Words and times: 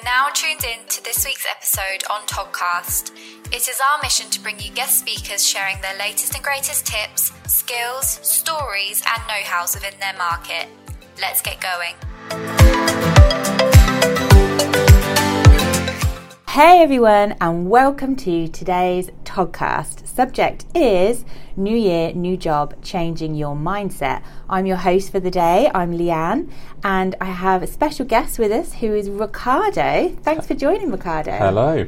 are 0.00 0.04
now 0.04 0.28
tuned 0.32 0.64
in 0.64 0.86
to 0.88 1.02
this 1.04 1.24
week's 1.24 1.46
episode 1.50 2.04
on 2.10 2.20
TOGCast. 2.26 3.10
It 3.52 3.68
is 3.68 3.80
our 3.80 3.98
mission 4.02 4.30
to 4.30 4.40
bring 4.40 4.58
you 4.60 4.70
guest 4.70 5.00
speakers 5.00 5.46
sharing 5.46 5.80
their 5.80 5.96
latest 5.98 6.34
and 6.34 6.44
greatest 6.44 6.86
tips, 6.86 7.32
skills, 7.46 8.06
stories, 8.22 9.02
and 9.06 9.26
know 9.26 9.42
hows 9.44 9.74
within 9.74 9.98
their 10.00 10.14
market. 10.16 10.68
Let's 11.20 11.42
get 11.42 11.60
going. 11.60 11.94
Hey 16.48 16.82
everyone, 16.82 17.36
and 17.40 17.68
welcome 17.68 18.16
to 18.16 18.48
today's 18.48 19.10
TOGCast. 19.24 20.06
Subject 20.20 20.66
is 20.74 21.24
New 21.56 21.74
Year, 21.74 22.12
New 22.12 22.36
Job, 22.36 22.74
Changing 22.82 23.34
Your 23.34 23.56
Mindset. 23.56 24.22
I'm 24.50 24.66
your 24.66 24.76
host 24.76 25.10
for 25.10 25.18
the 25.18 25.30
day. 25.30 25.70
I'm 25.74 25.96
Leanne, 25.96 26.50
and 26.84 27.14
I 27.22 27.24
have 27.24 27.62
a 27.62 27.66
special 27.66 28.04
guest 28.04 28.38
with 28.38 28.52
us 28.52 28.74
who 28.74 28.94
is 28.94 29.08
Ricardo. 29.08 30.14
Thanks 30.22 30.46
for 30.46 30.52
joining, 30.52 30.90
Ricardo. 30.90 31.30
Hello. 31.30 31.86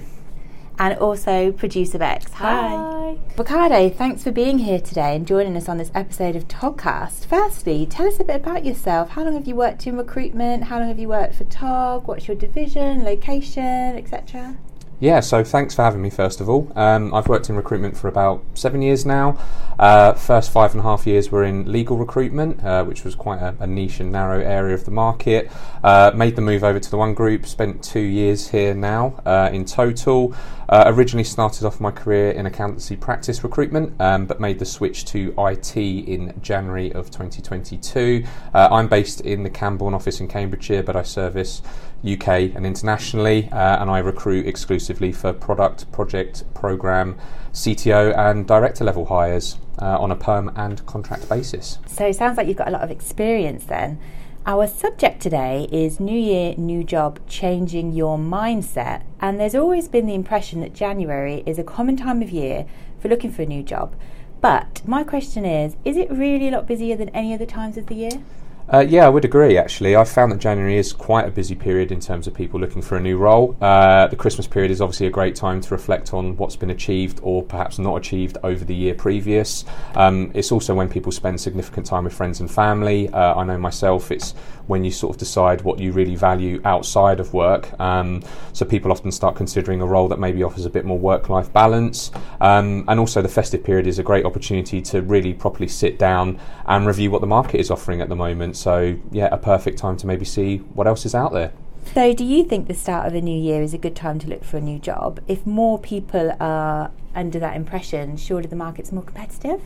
And 0.79 0.99
also 0.99 1.53
producer 1.53 1.99
Bex. 1.99 2.33
Hi. 2.33 3.19
Ricardo, 3.37 3.91
thanks 3.91 4.25
for 4.25 4.33
being 4.33 4.61
here 4.61 4.81
today 4.81 5.15
and 5.15 5.27
joining 5.27 5.55
us 5.55 5.69
on 5.69 5.77
this 5.77 5.91
episode 5.95 6.35
of 6.35 6.49
TOGCast. 6.49 7.27
Firstly, 7.27 7.85
tell 7.85 8.09
us 8.09 8.19
a 8.19 8.25
bit 8.25 8.37
about 8.37 8.65
yourself. 8.65 9.11
How 9.11 9.25
long 9.25 9.35
have 9.35 9.47
you 9.47 9.57
worked 9.57 9.87
in 9.87 9.99
recruitment? 9.99 10.65
How 10.65 10.79
long 10.79 10.89
have 10.89 10.99
you 10.99 11.09
worked 11.09 11.35
for 11.35 11.45
Tog? 11.45 12.09
What's 12.09 12.29
your 12.29 12.37
division, 12.39 13.05
location, 13.05 13.99
etc.? 13.99 14.57
Yeah, 15.03 15.19
so 15.19 15.43
thanks 15.43 15.75
for 15.75 15.83
having 15.83 16.01
me, 16.01 16.11
first 16.11 16.41
of 16.41 16.49
all. 16.49 16.71
Um, 16.77 17.13
I've 17.13 17.27
worked 17.27 17.51
in 17.51 17.57
recruitment 17.57 17.97
for 17.97 18.07
about 18.07 18.45
seven 18.55 18.83
years 18.83 19.05
now. 19.05 19.37
Uh, 19.77 20.13
first 20.13 20.53
five 20.53 20.71
and 20.71 20.79
a 20.79 20.85
half 20.85 21.09
years 21.09 21.29
were 21.29 21.43
in 21.43 21.73
legal 21.73 21.97
recruitment, 21.97 22.65
uh, 22.65 22.85
which 22.85 23.03
was 23.03 23.17
quite 23.17 23.41
a, 23.41 23.57
a, 23.59 23.67
niche 23.67 23.99
and 23.99 24.13
narrow 24.13 24.41
area 24.41 24.75
of 24.75 24.85
the 24.85 24.93
market. 24.93 25.51
Uh, 25.83 26.13
made 26.15 26.37
the 26.37 26.41
move 26.41 26.63
over 26.63 26.79
to 26.79 26.89
the 26.89 26.97
One 26.97 27.15
Group, 27.15 27.47
spent 27.47 27.83
two 27.83 27.99
years 27.99 28.49
here 28.49 28.75
now 28.75 29.21
uh, 29.27 29.51
in 29.53 29.65
total. 29.65 30.37
Uh, 30.69 30.85
originally 30.87 31.25
started 31.25 31.67
off 31.67 31.81
my 31.81 31.91
career 31.91 32.31
in 32.31 32.47
accountancy 32.47 32.95
practice 32.95 33.43
recruitment, 33.43 34.01
um, 34.01 34.25
but 34.25 34.41
made 34.41 34.61
the 34.61 34.65
switch 34.65 35.05
to 35.05 35.35
IT 35.37 35.77
in 35.77 36.33
January 36.41 36.93
of 36.93 37.11
2022. 37.11 38.25
Uh, 38.55 38.69
I'm 38.71 38.87
based 38.87 39.21
in 39.23 39.43
the 39.43 39.51
Cambourne 39.51 39.95
office 39.95 40.21
in 40.21 40.29
Cambridgeshire, 40.29 40.85
but 40.85 40.95
I 40.95 41.03
service 41.03 41.61
UK 42.05 42.55
and 42.55 42.67
internationally, 42.67 43.49
and 43.53 43.91
I 43.91 43.99
recruit 43.99 44.47
exclusively 44.47 45.13
for 45.13 45.33
product, 45.33 45.91
project, 45.93 46.45
program, 46.55 47.19
CTO, 47.53 48.17
and 48.17 48.47
director 48.47 48.85
level 48.85 49.07
hires 49.07 49.59
uh, 49.81 49.99
on 49.99 50.11
a 50.11 50.17
perm 50.17 50.51
and 50.57 50.85
contract 50.87 51.29
basis. 51.29 51.79
So 51.87 52.07
it 52.07 52.17
sounds 52.17 52.37
like 52.37 52.49
you've 52.49 52.57
got 52.57 52.69
a 52.69 52.73
lot 52.73 52.83
of 52.83 52.91
experience 52.91 53.65
then. 53.65 53.99
Our 54.45 54.67
subject 54.67 55.23
today 55.23 55.69
is 55.71 56.01
New 56.01 56.19
Year, 56.19 56.57
New 56.57 56.83
Job, 56.83 57.21
Changing 57.29 57.93
Your 57.93 58.19
Mindset. 58.19 59.05
And 59.21 59.39
there's 59.39 59.55
always 59.55 59.87
been 59.87 60.07
the 60.07 60.15
impression 60.15 60.61
that 60.63 60.75
January 60.75 61.45
is 61.47 61.61
a 61.61 61.65
common 61.65 61.97
time 61.97 62.23
of 62.23 62.31
year 62.31 62.67
for 62.99 63.09
looking 63.09 63.31
for 63.31 63.43
a 63.43 63.47
new 63.47 63.63
job. 63.63 63.95
But 64.41 64.83
my 64.85 65.05
question 65.05 65.45
is 65.45 65.77
is 65.85 65.97
it 65.97 66.11
really 66.11 66.49
a 66.49 66.51
lot 66.51 66.67
busier 66.67 66.97
than 66.97 67.11
any 67.11 67.33
other 67.33 67.47
times 67.47 67.77
of 67.77 67.87
the 67.87 67.95
year? 67.95 68.21
Uh, 68.69 68.79
yeah, 68.79 69.05
I 69.05 69.09
would 69.09 69.25
agree. 69.25 69.59
Actually, 69.59 69.97
I've 69.97 70.09
found 70.09 70.33
that 70.33 70.39
January 70.39 70.79
is 70.79 70.93
quite 70.93 71.27
a 71.27 71.31
busy 71.31 71.55
period 71.55 71.93
in 71.93 72.01
terms 72.01 72.27
of 72.27 72.33
people 72.33 72.61
looking 72.61 72.81
for 72.81 72.97
a 72.97 73.01
new 73.01 73.19
role. 73.19 73.57
Uh, 73.61 74.07
the 74.07 74.17
Christmas 74.17 74.47
period 74.47 74.71
is 74.71 74.81
obviously 74.81 75.07
a 75.07 75.11
great 75.11 75.35
time 75.35 75.61
to 75.61 75.75
reflect 75.75 76.15
on 76.15 76.37
what's 76.37 76.57
been 76.57 76.71
achieved 76.71 77.21
or 77.23 77.43
perhaps 77.43 77.79
not 77.79 77.97
achieved 77.97 78.39
over 78.43 78.65
the 78.65 78.75
year 78.75 78.95
previous. 78.95 79.65
Um, 79.95 80.31
it's 80.33 80.53
also 80.53 80.75
when 80.75 80.89
people 80.89 81.13
spend 81.13 81.41
significant 81.41 81.87
time 81.87 82.05
with 82.05 82.15
friends 82.15 82.41
and 82.41 82.51
family. 82.51 83.09
Uh, 83.11 83.35
I 83.35 83.45
know 83.45 83.59
myself, 83.59 84.11
it's 84.11 84.33
when 84.69 84.85
you 84.85 84.91
sort 84.91 85.17
of 85.17 85.19
decide 85.19 85.63
what 85.63 85.81
you 85.81 85.93
really 85.93 86.15
value 86.15 86.61
outside 86.65 87.21
of 87.21 87.35
work. 87.35 87.79
Um, 87.81 88.23
so 88.53 88.65
people 88.65 88.93
often 88.93 89.11
start 89.11 89.35
considering 89.35 89.83
a 89.83 89.87
role 89.87 90.09
that 90.09 90.21
maybe 90.21 90.43
offers 90.45 90.65
a 90.65 90.71
bit 90.71 90.85
more 90.85 90.99
work-life 90.99 91.53
balance. 91.53 92.13
Um, 92.41 92.85
and 92.89 93.01
also, 93.01 93.23
the 93.23 93.29
festive 93.29 93.65
period 93.65 93.87
is 93.87 93.99
a 93.99 94.03
great 94.03 94.25
opportunity 94.25 94.81
to 94.83 95.03
really 95.03 95.35
properly 95.35 95.69
sit 95.69 95.99
down 95.99 96.39
and 96.67 96.87
review 96.87 97.11
what 97.11 97.21
the 97.21 97.27
market 97.27 97.59
is 97.59 97.71
offering 97.71 98.01
at 98.01 98.09
the 98.09 98.17
moment. 98.17 98.52
So, 98.57 98.99
yeah, 99.11 99.29
a 99.33 99.39
perfect 99.39 99.79
time 99.79 99.97
to 99.99 100.07
maybe 100.07 100.25
see 100.25 100.59
what 100.59 100.87
else 100.87 101.05
is 101.07 101.15
out 101.15 101.33
there. 101.33 101.53
So, 101.95 102.15
do 102.15 102.25
you 102.25 102.45
think 102.45 102.69
the 102.69 102.75
start 102.75 103.07
of 103.07 103.15
a 103.15 103.21
new 103.21 103.39
year 103.39 103.63
is 103.63 103.75
a 103.75 103.79
good 103.79 103.97
time 103.97 104.19
to 104.21 104.29
look 104.29 104.45
for 104.45 104.57
a 104.57 104.61
new 104.61 104.79
job? 104.79 105.21
If 105.29 105.47
more 105.47 105.79
people 105.79 106.35
are 106.41 106.91
under 107.15 107.39
that 107.39 107.57
impression, 107.57 108.17
surely 108.17 108.47
the 108.47 108.57
market's 108.57 108.93
more 108.93 109.03
competitive? 109.03 109.61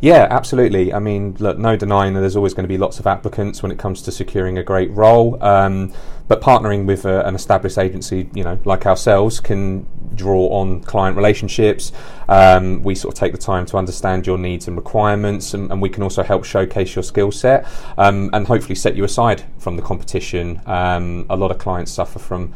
Yeah, 0.00 0.28
absolutely. 0.30 0.92
I 0.92 0.98
mean, 0.98 1.36
look, 1.38 1.58
no 1.58 1.76
denying 1.76 2.14
that 2.14 2.20
there's 2.20 2.36
always 2.36 2.54
going 2.54 2.64
to 2.64 2.68
be 2.68 2.78
lots 2.78 3.00
of 3.00 3.06
applicants 3.06 3.62
when 3.62 3.72
it 3.72 3.78
comes 3.78 4.02
to 4.02 4.12
securing 4.12 4.58
a 4.58 4.62
great 4.62 4.90
role. 4.92 5.42
Um, 5.42 5.92
but 6.28 6.40
partnering 6.40 6.86
with 6.86 7.04
a, 7.04 7.26
an 7.26 7.34
established 7.34 7.78
agency, 7.78 8.30
you 8.34 8.44
know, 8.44 8.58
like 8.64 8.86
ourselves, 8.86 9.40
can 9.40 9.86
draw 10.14 10.48
on 10.48 10.80
client 10.80 11.16
relationships. 11.16 11.92
Um, 12.28 12.82
we 12.82 12.94
sort 12.94 13.14
of 13.14 13.20
take 13.20 13.32
the 13.32 13.38
time 13.38 13.66
to 13.66 13.76
understand 13.76 14.26
your 14.26 14.38
needs 14.38 14.68
and 14.68 14.76
requirements, 14.76 15.54
and, 15.54 15.70
and 15.70 15.82
we 15.82 15.88
can 15.88 16.02
also 16.02 16.22
help 16.22 16.44
showcase 16.44 16.94
your 16.94 17.02
skill 17.02 17.30
set 17.30 17.66
um, 17.98 18.30
and 18.32 18.46
hopefully 18.46 18.74
set 18.74 18.96
you 18.96 19.04
aside 19.04 19.44
from 19.58 19.76
the 19.76 19.82
competition. 19.82 20.60
Um, 20.66 21.26
a 21.28 21.36
lot 21.36 21.50
of 21.50 21.58
clients 21.58 21.92
suffer 21.92 22.18
from 22.18 22.52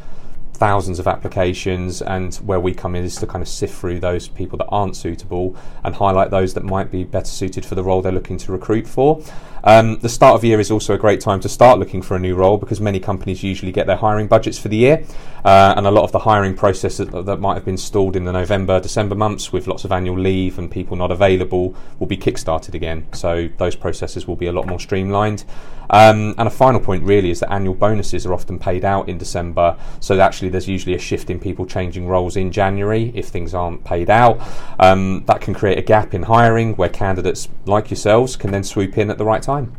thousands 0.57 0.99
of 0.99 1.07
applications, 1.07 2.01
and 2.01 2.35
where 2.35 2.59
we 2.59 2.73
come 2.73 2.95
in 2.95 3.03
is 3.03 3.15
to 3.17 3.27
kind 3.27 3.41
of 3.41 3.47
sift 3.47 3.75
through 3.75 3.99
those 3.99 4.27
people 4.27 4.57
that 4.57 4.67
aren't 4.69 4.95
suitable 4.95 5.55
and 5.83 5.95
highlight 5.95 6.31
those 6.31 6.53
that 6.55 6.63
might 6.63 6.91
be 6.91 7.03
better 7.03 7.25
suited 7.25 7.65
for 7.65 7.75
the 7.75 7.83
role 7.83 8.01
they're 8.01 8.11
looking 8.11 8.37
to 8.37 8.51
recruit 8.51 8.87
for. 8.87 9.23
Um, 9.63 9.99
the 9.99 10.09
start 10.09 10.35
of 10.35 10.43
year 10.43 10.59
is 10.59 10.71
also 10.71 10.93
a 10.93 10.97
great 10.97 11.19
time 11.19 11.39
to 11.41 11.49
start 11.49 11.77
looking 11.77 12.01
for 12.01 12.15
a 12.15 12.19
new 12.19 12.35
role 12.35 12.57
because 12.57 12.79
many 12.79 12.99
companies 12.99 13.43
usually 13.43 13.71
get 13.71 13.87
their 13.87 13.97
hiring 13.97 14.27
budgets 14.27 14.57
for 14.57 14.69
the 14.69 14.77
year, 14.77 15.03
uh, 15.43 15.73
and 15.75 15.85
a 15.85 15.91
lot 15.91 16.03
of 16.03 16.11
the 16.11 16.19
hiring 16.19 16.55
process 16.55 16.97
that, 16.97 17.25
that, 17.25 17.37
might 17.41 17.55
have 17.55 17.65
been 17.65 17.77
stalled 17.77 18.15
in 18.15 18.23
the 18.23 18.31
November, 18.31 18.79
December 18.79 19.15
months 19.15 19.51
with 19.51 19.67
lots 19.67 19.83
of 19.83 19.91
annual 19.91 20.17
leave 20.17 20.57
and 20.57 20.71
people 20.71 20.95
not 20.95 21.11
available 21.11 21.75
will 21.99 22.07
be 22.07 22.17
kick-started 22.17 22.75
again. 22.75 23.07
So 23.13 23.49
those 23.57 23.75
processes 23.75 24.27
will 24.27 24.35
be 24.35 24.47
a 24.47 24.51
lot 24.51 24.67
more 24.67 24.79
streamlined. 24.79 25.43
Um, 25.89 26.35
and 26.37 26.47
a 26.47 26.51
final 26.51 26.79
point 26.79 27.03
really 27.03 27.29
is 27.29 27.39
that 27.39 27.51
annual 27.51 27.73
bonuses 27.73 28.25
are 28.25 28.33
often 28.33 28.59
paid 28.59 28.83
out 28.83 29.09
in 29.09 29.17
December, 29.17 29.77
so 29.99 30.19
actually 30.19 30.46
there's 30.49 30.67
usually 30.67 30.95
a 30.95 30.99
shift 30.99 31.29
in 31.29 31.39
people 31.39 31.65
changing 31.65 32.07
roles 32.07 32.35
in 32.35 32.51
January 32.51 33.11
if 33.15 33.27
things 33.27 33.53
aren't 33.53 33.83
paid 33.83 34.09
out. 34.09 34.39
Um, 34.79 35.23
that 35.27 35.41
can 35.41 35.53
create 35.53 35.77
a 35.77 35.81
gap 35.81 36.13
in 36.13 36.23
hiring 36.23 36.75
where 36.75 36.89
candidates 36.89 37.49
like 37.65 37.89
yourselves 37.89 38.35
can 38.35 38.51
then 38.51 38.63
swoop 38.63 38.97
in 38.97 39.09
at 39.09 39.17
the 39.17 39.25
right 39.25 39.41
time. 39.41 39.75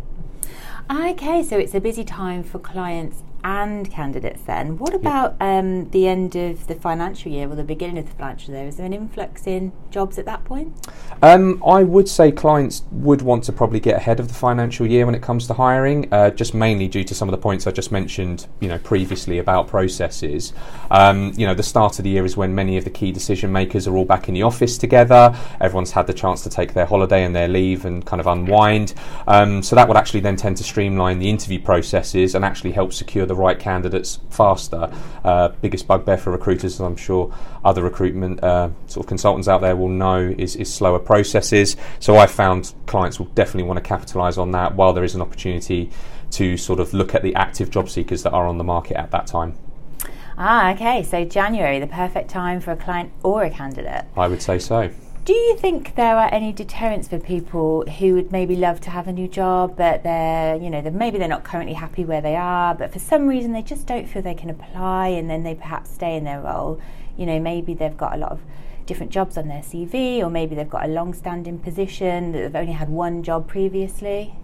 Okay, 0.90 1.42
so 1.42 1.58
it's 1.58 1.74
a 1.74 1.80
busy 1.80 2.02
time 2.02 2.42
for 2.42 2.58
clients 2.58 3.22
and 3.44 3.90
candidates 3.90 4.42
then. 4.42 4.78
What 4.78 4.94
about 4.94 5.36
yeah. 5.40 5.58
um, 5.58 5.90
the 5.90 6.08
end 6.08 6.34
of 6.34 6.66
the 6.66 6.74
financial 6.74 7.30
year 7.30 7.48
or 7.50 7.54
the 7.54 7.64
beginning 7.64 7.98
of 7.98 8.08
the 8.08 8.16
financial 8.16 8.54
year? 8.54 8.66
Is 8.66 8.76
there 8.76 8.86
an 8.86 8.92
influx 8.92 9.46
in 9.46 9.72
jobs 9.90 10.18
at 10.18 10.24
that 10.24 10.37
point? 10.48 10.74
Um, 11.20 11.62
I 11.66 11.82
would 11.82 12.08
say 12.08 12.30
clients 12.30 12.84
would 12.92 13.22
want 13.22 13.44
to 13.44 13.52
probably 13.52 13.80
get 13.80 13.96
ahead 13.96 14.20
of 14.20 14.28
the 14.28 14.34
financial 14.34 14.86
year 14.86 15.04
when 15.04 15.14
it 15.14 15.22
comes 15.22 15.46
to 15.48 15.54
hiring, 15.54 16.12
uh, 16.12 16.30
just 16.30 16.54
mainly 16.54 16.86
due 16.86 17.04
to 17.04 17.14
some 17.14 17.28
of 17.28 17.32
the 17.32 17.38
points 17.38 17.66
I 17.66 17.72
just 17.72 17.90
mentioned, 17.90 18.46
you 18.60 18.68
know, 18.68 18.78
previously 18.78 19.38
about 19.38 19.66
processes. 19.66 20.52
Um, 20.90 21.32
you 21.36 21.46
know, 21.46 21.54
the 21.54 21.62
start 21.62 21.98
of 21.98 22.04
the 22.04 22.10
year 22.10 22.24
is 22.24 22.36
when 22.36 22.54
many 22.54 22.76
of 22.76 22.84
the 22.84 22.90
key 22.90 23.10
decision 23.10 23.52
makers 23.52 23.88
are 23.88 23.96
all 23.96 24.04
back 24.04 24.28
in 24.28 24.34
the 24.34 24.42
office 24.42 24.78
together. 24.78 25.36
Everyone's 25.60 25.90
had 25.90 26.06
the 26.06 26.14
chance 26.14 26.42
to 26.44 26.50
take 26.50 26.72
their 26.72 26.86
holiday 26.86 27.24
and 27.24 27.34
their 27.34 27.48
leave 27.48 27.84
and 27.84 28.06
kind 28.06 28.20
of 28.20 28.28
unwind. 28.28 28.94
Um, 29.26 29.62
so 29.62 29.74
that 29.74 29.88
would 29.88 29.96
actually 29.96 30.20
then 30.20 30.36
tend 30.36 30.56
to 30.58 30.64
streamline 30.64 31.18
the 31.18 31.28
interview 31.28 31.60
processes 31.60 32.36
and 32.36 32.44
actually 32.44 32.72
help 32.72 32.92
secure 32.92 33.26
the 33.26 33.34
right 33.34 33.58
candidates 33.58 34.20
faster. 34.30 34.90
Uh, 35.24 35.48
biggest 35.60 35.88
bugbear 35.88 36.16
for 36.16 36.30
recruiters, 36.30 36.80
I'm 36.80 36.96
sure 36.96 37.34
other 37.64 37.82
recruitment 37.82 38.42
uh, 38.42 38.70
sort 38.86 39.04
of 39.04 39.08
consultants 39.08 39.48
out 39.48 39.60
there 39.60 39.74
will 39.74 39.88
know, 39.88 40.34
is, 40.38 40.56
is 40.56 40.72
slower 40.72 40.98
processes. 40.98 41.76
So 42.00 42.16
I 42.16 42.26
found 42.26 42.72
clients 42.86 43.18
will 43.18 43.26
definitely 43.26 43.64
want 43.64 43.78
to 43.78 43.82
capitalise 43.82 44.38
on 44.38 44.50
that 44.52 44.74
while 44.74 44.92
there 44.92 45.04
is 45.04 45.14
an 45.14 45.20
opportunity 45.20 45.90
to 46.32 46.56
sort 46.56 46.80
of 46.80 46.92
look 46.92 47.14
at 47.14 47.22
the 47.22 47.34
active 47.34 47.70
job 47.70 47.88
seekers 47.88 48.22
that 48.22 48.32
are 48.32 48.46
on 48.46 48.58
the 48.58 48.64
market 48.64 48.96
at 48.96 49.10
that 49.10 49.26
time. 49.26 49.56
Ah, 50.36 50.72
okay. 50.72 51.02
So 51.02 51.24
January, 51.24 51.80
the 51.80 51.86
perfect 51.86 52.30
time 52.30 52.60
for 52.60 52.72
a 52.72 52.76
client 52.76 53.10
or 53.22 53.42
a 53.44 53.50
candidate. 53.50 54.04
I 54.16 54.28
would 54.28 54.40
say 54.40 54.58
so. 54.58 54.90
Do 55.24 55.34
you 55.34 55.58
think 55.58 55.94
there 55.94 56.16
are 56.16 56.32
any 56.32 56.54
deterrents 56.54 57.08
for 57.08 57.18
people 57.18 57.84
who 57.98 58.14
would 58.14 58.32
maybe 58.32 58.56
love 58.56 58.80
to 58.82 58.90
have 58.90 59.08
a 59.08 59.12
new 59.12 59.28
job, 59.28 59.76
but 59.76 60.02
they're, 60.02 60.56
you 60.56 60.70
know, 60.70 60.80
they're, 60.80 60.90
maybe 60.90 61.18
they're 61.18 61.28
not 61.28 61.44
currently 61.44 61.74
happy 61.74 62.02
where 62.02 62.22
they 62.22 62.34
are, 62.34 62.74
but 62.74 62.92
for 62.94 62.98
some 62.98 63.26
reason 63.26 63.52
they 63.52 63.60
just 63.60 63.86
don't 63.86 64.08
feel 64.08 64.22
they 64.22 64.32
can 64.32 64.48
apply, 64.48 65.08
and 65.08 65.28
then 65.28 65.42
they 65.42 65.54
perhaps 65.54 65.90
stay 65.90 66.16
in 66.16 66.24
their 66.24 66.40
role. 66.40 66.80
You 67.18 67.26
know, 67.26 67.38
maybe 67.40 67.74
they've 67.74 67.94
got 67.94 68.14
a 68.14 68.16
lot 68.16 68.32
of 68.32 68.40
different 68.88 69.12
jobs 69.12 69.38
on 69.38 69.46
their 69.46 69.62
CV, 69.62 70.20
or 70.20 70.30
maybe 70.30 70.56
they've 70.56 70.68
got 70.68 70.84
a 70.84 70.88
long-standing 70.88 71.60
position 71.60 72.32
that 72.32 72.40
they've 72.40 72.60
only 72.60 72.72
had 72.72 72.88
one 72.88 73.22
job 73.22 73.46
previously. 73.46 74.34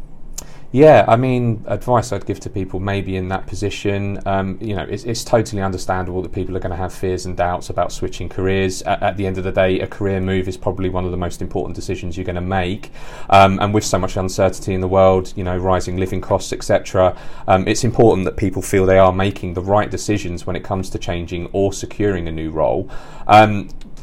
Yeah, 0.74 1.04
I 1.06 1.14
mean, 1.14 1.62
advice 1.68 2.10
I'd 2.10 2.26
give 2.26 2.40
to 2.40 2.50
people 2.50 2.80
maybe 2.80 3.14
in 3.14 3.28
that 3.28 3.46
position, 3.46 4.18
um, 4.26 4.58
you 4.60 4.74
know, 4.74 4.82
it's, 4.82 5.04
it's, 5.04 5.22
totally 5.22 5.62
understandable 5.62 6.20
that 6.22 6.32
people 6.32 6.56
are 6.56 6.58
going 6.58 6.72
to 6.72 6.76
have 6.76 6.92
fears 6.92 7.26
and 7.26 7.36
doubts 7.36 7.70
about 7.70 7.92
switching 7.92 8.28
careers. 8.28 8.82
At, 8.82 9.00
at, 9.00 9.16
the 9.16 9.24
end 9.24 9.38
of 9.38 9.44
the 9.44 9.52
day, 9.52 9.78
a 9.78 9.86
career 9.86 10.20
move 10.20 10.48
is 10.48 10.56
probably 10.56 10.88
one 10.88 11.04
of 11.04 11.12
the 11.12 11.16
most 11.16 11.40
important 11.40 11.76
decisions 11.76 12.16
you're 12.16 12.24
going 12.24 12.34
to 12.34 12.40
make. 12.40 12.90
Um, 13.30 13.60
and 13.60 13.72
with 13.72 13.84
so 13.84 14.00
much 14.00 14.16
uncertainty 14.16 14.74
in 14.74 14.80
the 14.80 14.88
world, 14.88 15.32
you 15.36 15.44
know, 15.44 15.56
rising 15.56 15.96
living 15.96 16.20
costs, 16.20 16.52
etc., 16.52 17.16
um, 17.46 17.68
it's 17.68 17.84
important 17.84 18.24
that 18.24 18.36
people 18.36 18.60
feel 18.60 18.84
they 18.84 18.98
are 18.98 19.12
making 19.12 19.54
the 19.54 19.62
right 19.62 19.88
decisions 19.88 20.44
when 20.44 20.56
it 20.56 20.64
comes 20.64 20.90
to 20.90 20.98
changing 20.98 21.46
or 21.52 21.72
securing 21.72 22.26
a 22.26 22.32
new 22.32 22.50
role. 22.50 22.90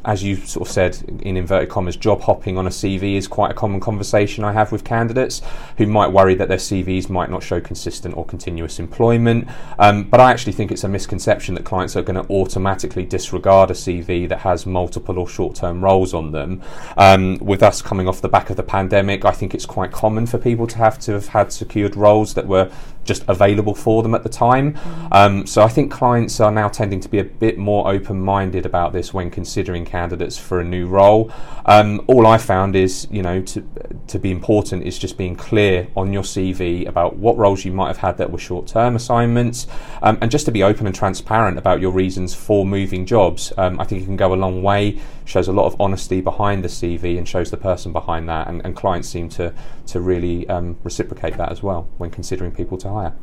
As 0.04 0.24
you 0.24 0.36
sort 0.36 0.68
of 0.68 0.74
said 0.74 1.22
in 1.22 1.38
inverted 1.38 1.70
commas, 1.70 1.96
job 1.96 2.22
hopping 2.22 2.58
on 2.58 2.66
a 2.66 2.72
CV 2.72 3.16
is 3.16 3.28
quite 3.28 3.52
a 3.52 3.54
common 3.54 3.80
conversation 3.80 4.44
I 4.44 4.52
have 4.52 4.72
with 4.72 4.84
candidates 4.84 5.44
who 5.78 5.86
might 5.86 6.12
worry 6.12 6.34
that 6.36 6.48
their 6.48 6.58
CVs 6.58 7.08
might 7.08 7.30
not 7.30 7.44
show 7.44 7.62
consistent 7.62 8.18
or 8.18 8.26
continuous 8.26 8.80
employment. 8.80 9.48
Um, 9.78 10.06
but 10.06 10.20
I 10.20 10.32
actually 10.32 10.54
think 10.54 10.72
it's 10.72 10.84
a 10.84 10.88
misconception 10.88 11.54
that 11.54 11.66
clients 11.66 11.96
are 11.96 12.02
going 12.02 12.24
to 12.24 12.32
automatically 12.32 13.06
disregard 13.06 13.70
a 13.70 13.76
CV 13.76 14.28
that 14.28 14.40
has 14.40 14.66
multiple 14.66 15.20
or 15.20 15.28
short 15.28 15.56
term 15.56 15.84
roles 15.84 16.16
on 16.16 16.32
them. 16.32 16.64
Um, 16.98 17.38
with 17.38 17.62
us 17.62 17.84
coming 17.84 18.08
off 18.08 18.22
the 18.22 18.30
back 18.30 18.50
of 18.50 18.58
the 18.58 18.64
pandemic, 18.64 19.24
I 19.24 19.32
think 19.32 19.54
it's 19.54 19.68
quite 19.68 19.92
common 19.92 20.26
for 20.26 20.40
people 20.40 20.66
to 20.68 20.78
have 20.78 20.98
to 21.00 21.12
have 21.14 21.28
had 21.28 21.54
secured 21.54 21.96
roles 21.96 22.34
that 22.34 22.48
were 22.48 22.72
just 23.04 23.24
available 23.28 23.74
for 23.74 24.04
them 24.04 24.14
at 24.14 24.24
the 24.24 24.30
time. 24.30 24.74
Mm-hmm. 24.74 25.08
Um, 25.12 25.48
so 25.48 25.64
I 25.64 25.68
think 25.68 25.92
clients 25.92 26.40
are 26.40 26.52
now 26.52 26.68
tending 26.68 27.00
to 27.02 27.10
be 27.10 27.20
a 27.20 27.24
bit 27.24 27.58
more 27.58 27.88
open 27.88 28.22
minded 28.22 28.66
about 28.66 28.94
this 28.94 29.14
when 29.14 29.30
considering 29.30 29.86
candidates 29.86 30.38
for 30.38 30.60
a 30.60 30.64
new 30.64 30.88
role. 30.88 31.32
Um, 31.66 32.04
all 32.08 32.28
I 32.28 32.38
found 32.38 32.76
is, 32.76 33.08
you 33.12 33.22
know, 33.22 33.42
to, 33.42 33.64
to 34.08 34.20
be 34.20 34.32
important 34.32 34.84
is 34.84 34.98
just 34.98 35.18
being 35.18 35.36
clear 35.36 35.88
on 35.96 36.14
your 36.14 36.24
CV 36.24 36.88
about 36.88 37.18
what 37.18 37.38
roles 37.38 37.66
you 37.66 37.72
might 37.72 37.88
have 37.88 37.98
had 37.98 38.18
that 38.18 38.32
were 38.32 38.40
short 38.40 38.68
term 38.68 38.96
assignments 38.96 39.68
um, 40.02 40.18
and 40.22 40.32
just 40.32 40.46
to 40.46 40.52
be 40.52 40.64
open 40.64 40.86
and 40.86 40.96
transparent 40.96 41.58
about 41.58 41.82
your 41.82 41.92
reasons 41.92 42.34
for 42.34 42.66
moving 42.66 43.06
jobs. 43.06 43.54
Um, 43.58 43.80
I 43.80 43.84
think 43.84 44.04
it 44.04 44.06
can 44.06 44.18
go 44.18 44.34
a 44.34 44.36
long 44.36 44.64
way, 44.64 45.00
shows 45.32 45.48
a 45.48 45.54
lot 45.54 45.66
of 45.66 45.80
honesty 45.80 46.22
behind 46.22 46.64
the 46.64 46.68
CV 46.68 47.18
and 47.18 47.28
shows 47.28 47.50
the 47.50 47.58
person 47.58 47.92
behind 47.94 48.28
that, 48.30 48.48
and, 48.48 48.64
and 48.66 48.76
clients 48.76 49.08
seem 49.08 49.30
to, 49.30 49.54
to 49.88 50.00
really 50.00 50.48
um, 50.50 50.78
reciprocate 50.84 51.38
that 51.38 51.52
as 51.52 51.64
well 51.64 51.90
when 51.98 52.12
considering 52.12 52.52
people 52.52 52.78
to 52.78 52.90
hire. 52.90 53.14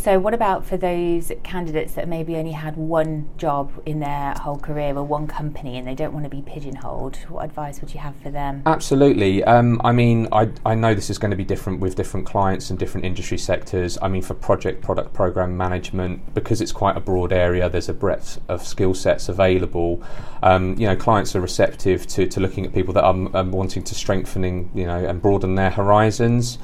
So, 0.00 0.20
what 0.20 0.32
about 0.32 0.64
for 0.64 0.76
those 0.76 1.32
candidates 1.42 1.94
that 1.94 2.06
maybe 2.06 2.36
only 2.36 2.52
had 2.52 2.76
one 2.76 3.28
job 3.36 3.72
in 3.84 3.98
their 3.98 4.32
whole 4.34 4.56
career 4.56 4.96
or 4.96 5.02
one 5.02 5.26
company 5.26 5.76
and 5.76 5.88
they 5.88 5.96
don't 5.96 6.12
want 6.12 6.24
to 6.24 6.30
be 6.30 6.40
pigeonholed? 6.40 7.16
What 7.28 7.44
advice 7.44 7.80
would 7.80 7.92
you 7.92 7.98
have 7.98 8.14
for 8.14 8.30
them? 8.30 8.62
Absolutely. 8.64 9.42
Um, 9.42 9.80
I 9.82 9.90
mean, 9.90 10.28
I, 10.30 10.50
I 10.64 10.76
know 10.76 10.94
this 10.94 11.10
is 11.10 11.18
going 11.18 11.32
to 11.32 11.36
be 11.36 11.44
different 11.44 11.80
with 11.80 11.96
different 11.96 12.26
clients 12.26 12.70
and 12.70 12.78
different 12.78 13.06
industry 13.06 13.38
sectors. 13.38 13.98
I 14.00 14.06
mean, 14.06 14.22
for 14.22 14.34
project, 14.34 14.82
product, 14.82 15.14
program 15.14 15.56
management, 15.56 16.32
because 16.32 16.60
it's 16.60 16.70
quite 16.72 16.96
a 16.96 17.00
broad 17.00 17.32
area, 17.32 17.68
there's 17.68 17.88
a 17.88 17.94
breadth 17.94 18.40
of 18.48 18.64
skill 18.64 18.94
sets 18.94 19.28
available. 19.28 20.00
Um, 20.44 20.78
you 20.78 20.86
know, 20.86 20.94
clients 20.94 21.34
are 21.34 21.40
receptive 21.40 22.06
to, 22.06 22.28
to 22.28 22.38
looking 22.38 22.64
at 22.64 22.72
people 22.72 22.94
that 22.94 23.02
are, 23.02 23.36
are 23.36 23.44
wanting 23.44 23.82
to 23.82 23.96
strengthening, 23.96 24.70
you 24.76 24.86
know, 24.86 25.04
and 25.04 25.20
broaden 25.20 25.56
their 25.56 25.70
horizons. 25.70 26.58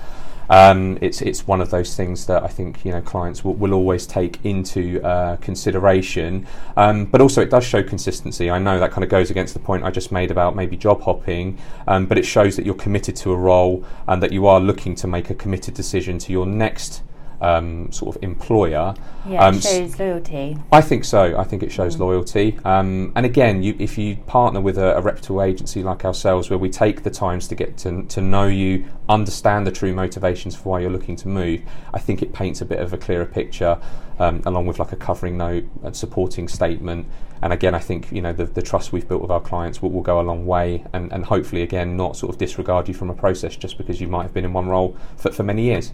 Um, 0.49 0.99
it's 1.01 1.23
it's 1.23 1.47
one 1.47 1.61
of 1.61 1.71
those 1.71 1.97
things 1.97 2.27
that 2.27 2.43
I 2.43 2.49
think 2.49 2.85
you 2.85 2.93
know 2.93 3.01
clients 3.01 3.45
will, 3.45 3.55
will 3.55 3.73
always 3.73 4.07
take 4.07 4.45
into 4.45 5.03
uh, 5.03 5.37
consideration, 5.37 6.47
um, 6.77 7.07
but 7.07 7.21
also 7.21 7.43
it 7.43 7.51
does 7.51 7.65
show 7.65 7.83
consistency. 7.83 8.51
I 8.51 8.59
know 8.59 8.79
that 8.79 8.91
kind 8.91 9.05
of 9.05 9.11
goes 9.11 9.31
against 9.31 9.55
the 9.55 9.61
point 9.61 9.85
I 9.85 9.91
just 9.91 10.13
made 10.13 10.31
about 10.31 10.57
maybe 10.57 10.77
job 10.77 11.03
hopping, 11.03 11.59
um, 11.87 12.07
but 12.07 12.19
it 12.19 12.25
shows 12.25 12.57
that 12.57 12.67
you're 12.67 12.75
committed 12.75 13.17
to 13.17 13.33
a 13.33 13.37
role 13.37 13.85
and 14.07 14.23
that 14.23 14.33
you 14.33 14.47
are 14.47 14.61
looking 14.61 14.95
to 14.97 15.07
make 15.07 15.31
a 15.31 15.35
committed 15.35 15.75
decision 15.75 16.19
to 16.19 16.33
your 16.33 16.47
next 16.47 17.03
um, 17.41 17.91
sort 17.93 18.17
of 18.17 18.23
employer. 18.23 18.95
Yeah, 19.27 19.45
um, 19.45 19.61
shows 19.61 19.99
loyalty. 19.99 20.57
I 20.73 20.81
think 20.81 21.05
so. 21.05 21.39
I 21.39 21.45
think 21.45 21.63
it 21.63 21.73
shows 21.73 21.97
mm. 21.97 22.01
loyalty. 22.01 22.59
Um, 22.65 23.13
and 23.17 23.25
again, 23.25 23.63
you, 23.63 23.75
if 23.79 23.97
you 23.97 24.17
partner 24.17 24.61
with 24.61 24.79
a, 24.79 24.97
a, 24.97 25.01
reputable 25.01 25.43
agency 25.43 25.83
like 25.83 26.05
ourselves, 26.05 26.51
where 26.51 26.59
we 26.59 26.71
take 26.71 27.03
the 27.03 27.11
times 27.11 27.49
to 27.49 27.55
get 27.55 27.77
to, 27.79 28.03
to 28.05 28.21
know 28.21 28.47
you, 28.47 28.87
understand 29.09 29.67
the 29.67 29.73
true 29.73 29.93
motivations 29.93 30.55
for 30.57 30.71
why 30.71 30.81
you're 30.81 30.91
looking 30.91 31.17
to 31.17 31.29
move, 31.29 31.63
I 31.93 31.99
think 31.99 32.23
it 32.23 32.33
paints 32.33 32.61
a 32.61 32.65
bit 32.65 32.81
of 32.81 32.93
a 32.93 32.99
clearer 32.99 33.27
picture, 33.27 33.79
um, 34.19 34.43
along 34.47 34.67
with 34.67 34.79
like 34.79 34.93
a 34.93 34.97
covering 34.97 35.37
note, 35.37 35.65
a 35.83 35.95
supporting 35.95 36.49
statement. 36.49 37.07
And 37.43 37.53
again, 37.53 37.75
I 37.75 37.79
think 37.79 38.11
you 38.11 38.23
know 38.23 38.33
the, 38.33 38.47
the 38.47 38.63
trust 38.63 38.93
we've 38.93 39.07
built 39.07 39.21
with 39.21 39.31
our 39.31 39.41
clients 39.41 39.83
will, 39.83 39.91
will 39.91 40.03
go 40.03 40.21
a 40.21 40.23
long 40.23 40.47
way, 40.47 40.85
and, 40.93 41.13
and 41.13 41.27
hopefully 41.27 41.63
again 41.63 41.97
not 41.97 42.17
sort 42.17 42.33
of 42.33 42.39
disregard 42.39 42.89
you 42.89 42.95
from 42.95 43.11
a 43.11 43.15
process 43.15 43.55
just 43.57 43.77
because 43.77 44.01
you 44.01 44.09
might 44.09 44.23
have 44.23 44.33
been 44.33 44.47
in 44.47 44.53
one 44.53 44.67
role 44.67 44.97
for, 45.17 45.31
for 45.31 45.43
many 45.43 45.65
years. 45.65 45.93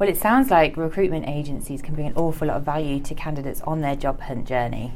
Well, 0.00 0.08
it 0.08 0.16
sounds 0.16 0.50
like 0.50 0.78
recruitment 0.78 1.28
agencies 1.28 1.82
can 1.82 1.94
bring 1.94 2.06
an 2.06 2.14
awful 2.16 2.48
lot 2.48 2.56
of 2.56 2.62
value 2.62 3.00
to 3.00 3.14
candidates 3.14 3.60
on 3.60 3.82
their 3.82 3.94
job 3.94 4.18
hunt 4.22 4.48
journey. 4.48 4.94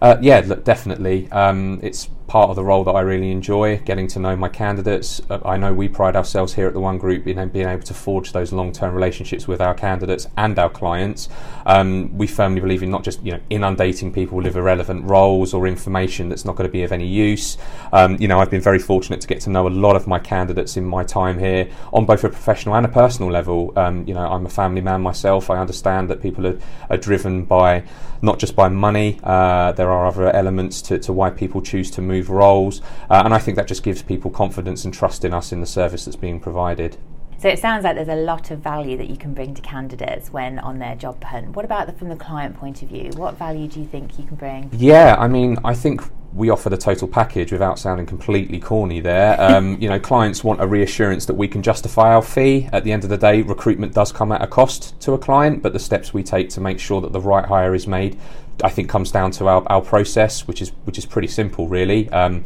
Uh, 0.00 0.16
yeah, 0.22 0.42
look, 0.46 0.64
definitely. 0.64 1.30
Um, 1.30 1.78
it's 1.82 2.08
part 2.26 2.50
of 2.50 2.56
the 2.56 2.64
role 2.64 2.82
that 2.84 2.92
I 2.92 3.00
really 3.02 3.30
enjoy, 3.30 3.78
getting 3.78 4.08
to 4.08 4.18
know 4.18 4.34
my 4.34 4.48
candidates. 4.48 5.20
Uh, 5.30 5.38
I 5.44 5.56
know 5.56 5.72
we 5.72 5.88
pride 5.88 6.16
ourselves 6.16 6.54
here 6.54 6.66
at 6.66 6.74
the 6.74 6.80
One 6.80 6.98
Group 6.98 7.26
in 7.26 7.48
being 7.50 7.68
able 7.68 7.84
to 7.84 7.94
forge 7.94 8.32
those 8.32 8.52
long-term 8.52 8.94
relationships 8.94 9.46
with 9.46 9.60
our 9.60 9.74
candidates 9.74 10.26
and 10.36 10.58
our 10.58 10.68
clients. 10.68 11.28
Um, 11.66 12.16
we 12.16 12.26
firmly 12.26 12.60
believe 12.60 12.82
in 12.82 12.90
not 12.90 13.04
just 13.04 13.22
you 13.22 13.32
know 13.32 13.40
inundating 13.50 14.12
people 14.12 14.38
with 14.38 14.56
irrelevant 14.56 15.04
roles 15.04 15.54
or 15.54 15.66
information 15.66 16.28
that's 16.28 16.44
not 16.44 16.56
going 16.56 16.68
to 16.68 16.72
be 16.72 16.82
of 16.82 16.92
any 16.92 17.06
use. 17.06 17.58
Um, 17.92 18.16
you 18.18 18.28
know, 18.28 18.40
I've 18.40 18.50
been 18.50 18.60
very 18.60 18.78
fortunate 18.78 19.20
to 19.20 19.28
get 19.28 19.40
to 19.42 19.50
know 19.50 19.68
a 19.68 19.70
lot 19.70 19.96
of 19.96 20.06
my 20.06 20.18
candidates 20.18 20.76
in 20.76 20.84
my 20.84 21.04
time 21.04 21.38
here 21.38 21.68
on 21.92 22.06
both 22.06 22.24
a 22.24 22.28
professional 22.28 22.74
and 22.74 22.86
a 22.86 22.88
personal 22.88 23.30
level. 23.30 23.72
Um, 23.76 24.06
you 24.06 24.14
know, 24.14 24.26
I'm 24.26 24.45
a 24.46 24.50
family 24.50 24.80
man 24.80 25.00
myself. 25.00 25.48
I 25.48 25.58
understand 25.58 26.10
that 26.10 26.20
people 26.20 26.46
are, 26.46 26.58
are 26.90 26.96
driven 26.96 27.44
by 27.44 27.84
not 28.22 28.38
just 28.38 28.56
by 28.56 28.68
money. 28.68 29.20
Uh, 29.22 29.72
there 29.72 29.90
are 29.90 30.06
other 30.06 30.30
elements 30.34 30.82
to, 30.82 30.98
to 30.98 31.12
why 31.12 31.30
people 31.30 31.60
choose 31.60 31.90
to 31.92 32.02
move 32.02 32.16
move 32.16 32.30
roles, 32.30 32.80
uh, 33.10 33.22
and 33.24 33.34
I 33.34 33.38
think 33.38 33.56
that 33.56 33.66
just 33.66 33.82
gives 33.82 34.02
people 34.02 34.30
confidence 34.30 34.84
and 34.84 34.92
trust 34.92 35.24
in 35.24 35.32
us 35.32 35.52
in 35.52 35.60
the 35.60 35.66
service 35.66 36.04
that's 36.04 36.16
being 36.16 36.40
provided. 36.40 36.96
So 37.38 37.48
it 37.48 37.58
sounds 37.58 37.84
like 37.84 37.96
there's 37.96 38.08
a 38.08 38.16
lot 38.16 38.50
of 38.50 38.60
value 38.60 38.96
that 38.96 39.10
you 39.10 39.16
can 39.16 39.34
bring 39.34 39.54
to 39.54 39.60
candidates 39.60 40.32
when 40.32 40.58
on 40.58 40.78
their 40.78 40.96
job 40.96 41.22
hunt. 41.22 41.50
What 41.50 41.66
about 41.66 41.86
the, 41.86 41.92
from 41.92 42.08
the 42.08 42.16
client 42.16 42.56
point 42.56 42.82
of 42.82 42.88
view? 42.88 43.10
What 43.14 43.36
value 43.36 43.68
do 43.68 43.78
you 43.78 43.86
think 43.86 44.18
you 44.18 44.24
can 44.24 44.36
bring? 44.36 44.70
Yeah, 44.72 45.16
I 45.18 45.28
mean, 45.28 45.58
I 45.62 45.74
think 45.74 46.02
we 46.34 46.50
offer 46.50 46.68
the 46.68 46.76
total 46.76 47.08
package 47.08 47.52
without 47.52 47.78
sounding 47.78 48.06
completely 48.06 48.58
corny 48.58 49.00
there. 49.00 49.40
Um, 49.40 49.80
you 49.80 49.88
know, 49.88 49.98
clients 49.98 50.44
want 50.44 50.60
a 50.60 50.66
reassurance 50.66 51.26
that 51.26 51.34
we 51.34 51.48
can 51.48 51.62
justify 51.62 52.14
our 52.14 52.22
fee. 52.22 52.68
At 52.72 52.84
the 52.84 52.92
end 52.92 53.04
of 53.04 53.10
the 53.10 53.16
day, 53.16 53.42
recruitment 53.42 53.94
does 53.94 54.12
come 54.12 54.32
at 54.32 54.42
a 54.42 54.46
cost 54.46 54.98
to 55.02 55.12
a 55.12 55.18
client, 55.18 55.62
but 55.62 55.72
the 55.72 55.78
steps 55.78 56.12
we 56.12 56.22
take 56.22 56.50
to 56.50 56.60
make 56.60 56.78
sure 56.78 57.00
that 57.00 57.12
the 57.12 57.20
right 57.20 57.44
hire 57.44 57.74
is 57.74 57.86
made, 57.86 58.18
I 58.62 58.68
think, 58.68 58.88
comes 58.88 59.10
down 59.10 59.30
to 59.32 59.48
our, 59.48 59.62
our 59.68 59.80
process, 59.80 60.46
which 60.46 60.60
is 60.60 60.72
which 60.84 60.98
is 60.98 61.06
pretty 61.06 61.28
simple, 61.28 61.68
really. 61.68 62.08
Um, 62.10 62.44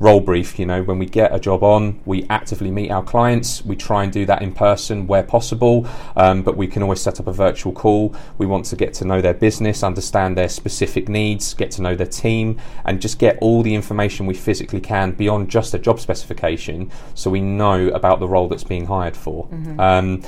role 0.00 0.20
brief. 0.20 0.58
You 0.58 0.66
know, 0.66 0.82
when 0.82 0.98
we 0.98 1.06
get 1.06 1.34
a 1.34 1.38
job 1.38 1.62
on, 1.62 2.00
we 2.04 2.26
actively 2.30 2.70
meet 2.70 2.90
our 2.90 3.02
clients. 3.02 3.64
We 3.64 3.76
try 3.76 4.04
and 4.04 4.12
do 4.12 4.26
that 4.26 4.42
in 4.42 4.52
person 4.52 5.06
where 5.06 5.22
possible, 5.22 5.86
um, 6.16 6.42
but 6.42 6.56
we 6.56 6.66
can 6.66 6.82
always 6.82 7.00
set 7.00 7.20
up 7.20 7.26
a 7.26 7.32
virtual 7.32 7.72
call. 7.72 8.14
We 8.38 8.46
want 8.46 8.64
to 8.66 8.76
get 8.76 8.94
to 8.94 9.04
know 9.04 9.20
their 9.20 9.34
business, 9.34 9.82
understand 9.82 10.36
their 10.36 10.48
specific 10.48 11.08
needs, 11.08 11.54
get 11.54 11.70
to 11.72 11.82
know 11.82 11.94
their 11.94 12.06
team, 12.06 12.60
and 12.84 13.00
just 13.00 13.18
get 13.18 13.38
all 13.40 13.62
the 13.62 13.74
information 13.74 14.26
we 14.26 14.34
physically 14.34 14.80
can 14.80 15.12
beyond 15.12 15.48
just 15.48 15.74
a 15.74 15.78
job 15.78 16.00
specification 16.00 16.90
so 17.14 17.30
we 17.30 17.40
know 17.40 17.88
about 17.88 18.20
the 18.20 18.28
role 18.28 18.48
that's 18.48 18.64
being 18.64 18.86
hired 18.86 19.16
for. 19.16 19.46
Mm-hmm. 19.48 19.80
Um, 19.80 20.22